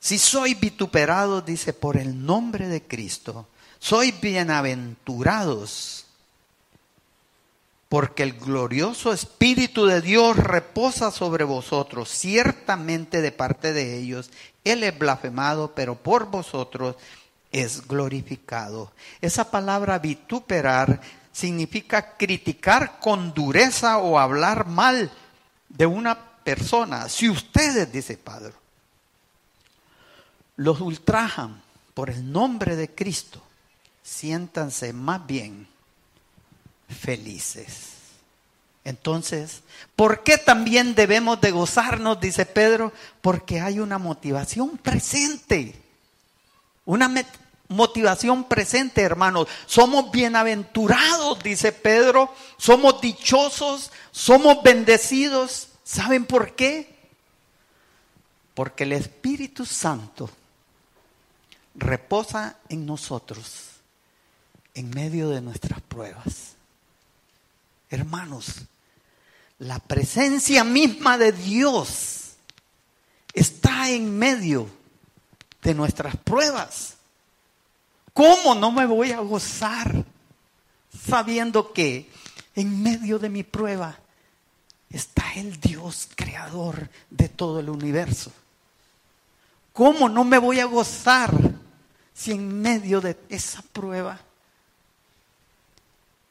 Si 0.00 0.18
soy 0.18 0.54
vituperado, 0.54 1.40
dice, 1.40 1.72
por 1.72 1.96
el 1.96 2.24
nombre 2.24 2.68
de 2.68 2.82
Cristo, 2.82 3.48
soy 3.78 4.12
bienaventurados, 4.12 6.06
porque 7.88 8.22
el 8.22 8.34
glorioso 8.34 9.12
Espíritu 9.12 9.86
de 9.86 10.00
Dios 10.02 10.36
reposa 10.36 11.10
sobre 11.10 11.44
vosotros, 11.44 12.10
ciertamente 12.10 13.22
de 13.22 13.32
parte 13.32 13.72
de 13.72 13.98
ellos. 13.98 14.30
Él 14.64 14.84
es 14.84 14.98
blasfemado, 14.98 15.72
pero 15.74 15.94
por 15.94 16.26
vosotros 16.26 16.96
es 17.50 17.86
glorificado. 17.88 18.92
Esa 19.22 19.50
palabra 19.50 19.98
vituperar 19.98 21.00
significa 21.32 22.16
criticar 22.16 23.00
con 23.00 23.32
dureza 23.32 23.98
o 23.98 24.18
hablar 24.18 24.66
mal 24.66 25.10
de 25.70 25.86
una 25.86 26.18
persona. 26.44 27.08
Si 27.08 27.30
ustedes, 27.30 27.90
dice 27.90 28.18
Padre, 28.18 28.52
los 30.56 30.80
ultrajan 30.80 31.62
por 31.94 32.10
el 32.10 32.30
nombre 32.30 32.76
de 32.76 32.94
Cristo, 32.94 33.40
siéntanse 34.02 34.92
más 34.92 35.26
bien 35.26 35.68
felices. 36.88 37.98
Entonces, 38.84 39.62
¿por 39.96 40.22
qué 40.22 40.38
también 40.38 40.94
debemos 40.94 41.40
de 41.40 41.50
gozarnos? 41.50 42.20
Dice 42.20 42.46
Pedro, 42.46 42.92
porque 43.20 43.60
hay 43.60 43.80
una 43.80 43.98
motivación 43.98 44.78
presente. 44.78 45.74
Una 46.86 47.12
motivación 47.68 48.44
presente, 48.44 49.02
hermanos. 49.02 49.46
Somos 49.66 50.10
bienaventurados, 50.10 51.42
dice 51.42 51.72
Pedro. 51.72 52.32
Somos 52.56 53.00
dichosos, 53.00 53.92
somos 54.10 54.62
bendecidos. 54.62 55.68
¿Saben 55.84 56.24
por 56.24 56.56
qué? 56.56 56.96
Porque 58.54 58.84
el 58.84 58.92
Espíritu 58.92 59.66
Santo 59.66 60.30
reposa 61.74 62.56
en 62.68 62.86
nosotros 62.86 63.66
en 64.74 64.90
medio 64.90 65.28
de 65.30 65.40
nuestras 65.40 65.80
pruebas. 65.82 66.57
Hermanos, 67.90 68.62
la 69.58 69.78
presencia 69.78 70.62
misma 70.62 71.18
de 71.18 71.32
Dios 71.32 72.34
está 73.32 73.90
en 73.90 74.18
medio 74.18 74.68
de 75.62 75.74
nuestras 75.74 76.16
pruebas. 76.16 76.96
¿Cómo 78.12 78.54
no 78.54 78.70
me 78.70 78.86
voy 78.86 79.12
a 79.12 79.20
gozar 79.20 80.04
sabiendo 81.06 81.72
que 81.72 82.10
en 82.54 82.82
medio 82.82 83.18
de 83.18 83.28
mi 83.28 83.42
prueba 83.42 83.98
está 84.90 85.34
el 85.34 85.60
Dios 85.60 86.08
creador 86.14 86.90
de 87.10 87.28
todo 87.28 87.60
el 87.60 87.70
universo? 87.70 88.32
¿Cómo 89.72 90.08
no 90.08 90.24
me 90.24 90.38
voy 90.38 90.60
a 90.60 90.64
gozar 90.64 91.32
si 92.12 92.32
en 92.32 92.60
medio 92.60 93.00
de 93.00 93.16
esa 93.28 93.62
prueba 93.62 94.20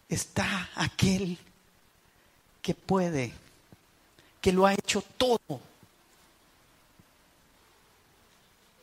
está 0.10 0.70
aquel 0.76 1.38
que 2.68 2.76
puede, 2.76 3.32
que 4.42 4.52
lo 4.52 4.66
ha 4.66 4.74
hecho 4.74 5.02
todo 5.16 5.62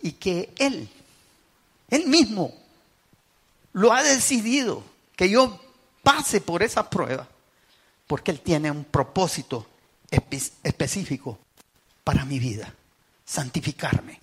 y 0.00 0.12
que 0.12 0.54
Él, 0.56 0.88
Él 1.90 2.06
mismo, 2.06 2.54
lo 3.74 3.92
ha 3.92 4.02
decidido 4.02 4.82
que 5.14 5.28
yo 5.28 5.60
pase 6.02 6.40
por 6.40 6.62
esa 6.62 6.88
prueba, 6.88 7.28
porque 8.06 8.30
Él 8.30 8.40
tiene 8.40 8.70
un 8.70 8.84
propósito 8.84 9.66
específico 10.62 11.38
para 12.04 12.24
mi 12.24 12.38
vida, 12.38 12.72
santificarme. 13.26 14.18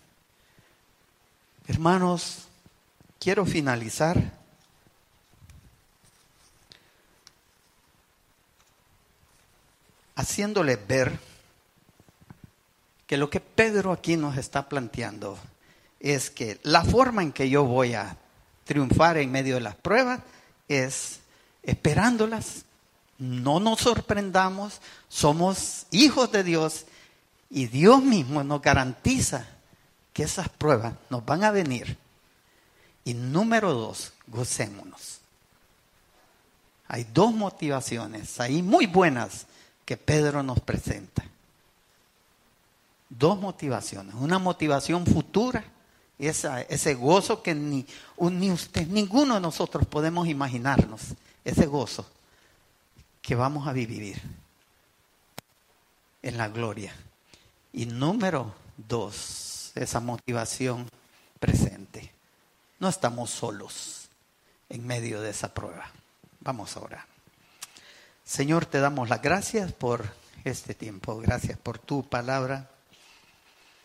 Hermanos, 1.67 2.47
quiero 3.19 3.45
finalizar 3.45 4.40
haciéndoles 10.21 10.79
ver 10.87 11.19
que 13.07 13.17
lo 13.17 13.29
que 13.29 13.39
Pedro 13.39 13.91
aquí 13.91 14.15
nos 14.15 14.37
está 14.37 14.69
planteando 14.69 15.37
es 15.99 16.29
que 16.29 16.59
la 16.63 16.83
forma 16.83 17.21
en 17.23 17.31
que 17.31 17.49
yo 17.49 17.63
voy 17.65 17.93
a 17.93 18.17
triunfar 18.63 19.17
en 19.17 19.31
medio 19.31 19.55
de 19.55 19.61
las 19.61 19.75
pruebas 19.75 20.21
es 20.67 21.19
esperándolas. 21.63 22.65
No 23.17 23.59
nos 23.59 23.81
sorprendamos, 23.81 24.81
somos 25.09 25.85
hijos 25.91 26.31
de 26.31 26.43
Dios 26.43 26.85
y 27.49 27.67
Dios 27.67 28.01
mismo 28.01 28.43
nos 28.43 28.61
garantiza 28.61 29.45
que 30.13 30.23
esas 30.23 30.49
pruebas 30.49 30.93
nos 31.09 31.25
van 31.25 31.43
a 31.43 31.51
venir 31.51 31.97
y 33.03 33.13
número 33.13 33.73
dos, 33.73 34.13
gocémonos. 34.27 35.19
Hay 36.87 37.05
dos 37.13 37.33
motivaciones 37.33 38.39
ahí 38.39 38.61
muy 38.61 38.85
buenas 38.85 39.45
que 39.91 39.97
Pedro 39.97 40.41
nos 40.41 40.61
presenta. 40.61 41.21
Dos 43.09 43.37
motivaciones. 43.37 44.15
Una 44.15 44.39
motivación 44.39 45.05
futura, 45.05 45.65
esa, 46.17 46.61
ese 46.61 46.93
gozo 46.93 47.43
que 47.43 47.53
ni, 47.53 47.85
ni 48.17 48.51
usted, 48.51 48.87
ninguno 48.87 49.33
de 49.33 49.41
nosotros 49.41 49.85
podemos 49.85 50.29
imaginarnos. 50.29 51.01
Ese 51.43 51.65
gozo 51.65 52.09
que 53.21 53.35
vamos 53.35 53.67
a 53.67 53.73
vivir 53.73 54.21
en 56.21 56.37
la 56.37 56.47
gloria. 56.47 56.95
Y 57.73 57.85
número 57.85 58.55
dos, 58.77 59.73
esa 59.75 59.99
motivación 59.99 60.87
presente. 61.37 62.13
No 62.79 62.87
estamos 62.87 63.29
solos 63.29 64.07
en 64.69 64.87
medio 64.87 65.19
de 65.19 65.31
esa 65.31 65.53
prueba. 65.53 65.91
Vamos 66.39 66.77
a 66.77 66.79
orar. 66.79 67.10
Señor, 68.31 68.65
te 68.65 68.79
damos 68.79 69.09
las 69.09 69.21
gracias 69.21 69.73
por 69.73 70.05
este 70.45 70.73
tiempo. 70.73 71.17
Gracias 71.17 71.57
por 71.57 71.79
tu 71.79 72.07
palabra. 72.07 72.69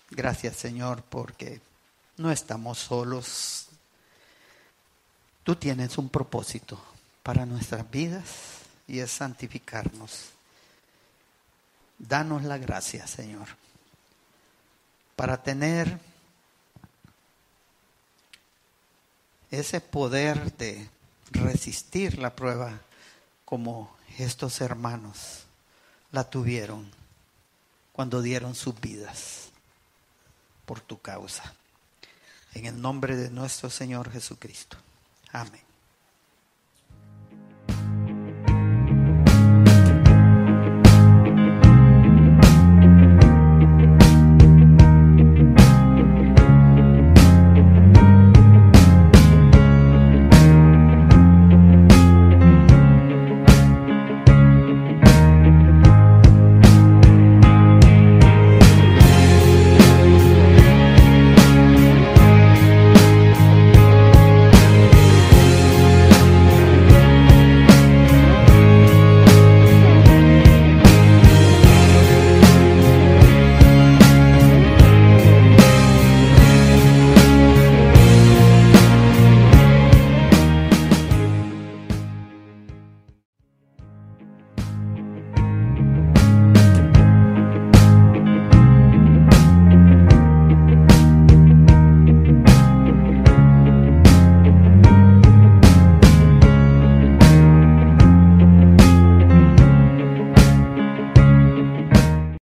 Gracias, 0.09 0.55
Señor, 0.55 1.03
porque 1.03 1.61
no 2.17 2.31
estamos 2.31 2.79
solos. 2.79 3.67
Tú 5.43 5.57
tienes 5.57 5.99
un 5.99 6.09
propósito 6.09 6.81
para 7.25 7.45
nuestras 7.45 7.91
vidas 7.91 8.61
y 8.87 9.01
es 9.01 9.11
santificarnos. 9.11 10.27
Danos 11.99 12.45
la 12.45 12.57
gracia, 12.57 13.05
Señor, 13.09 13.49
para 15.17 15.43
tener 15.43 15.99
ese 19.51 19.81
poder 19.81 20.57
de 20.57 20.89
resistir 21.33 22.21
la 22.21 22.37
prueba 22.37 22.79
como 23.45 23.96
estos 24.19 24.61
hermanos 24.61 25.45
la 26.13 26.29
tuvieron 26.29 26.91
cuando 27.93 28.23
dieron 28.23 28.55
sus 28.55 28.81
vidas 28.81 29.51
por 30.65 30.81
tu 30.81 31.01
causa. 31.01 31.55
En 32.55 32.67
el 32.67 32.81
nombre 32.81 33.17
de 33.17 33.31
nuestro 33.31 33.71
Señor 33.71 34.11
Jesucristo. 34.11 34.77
Amén. 35.33 35.66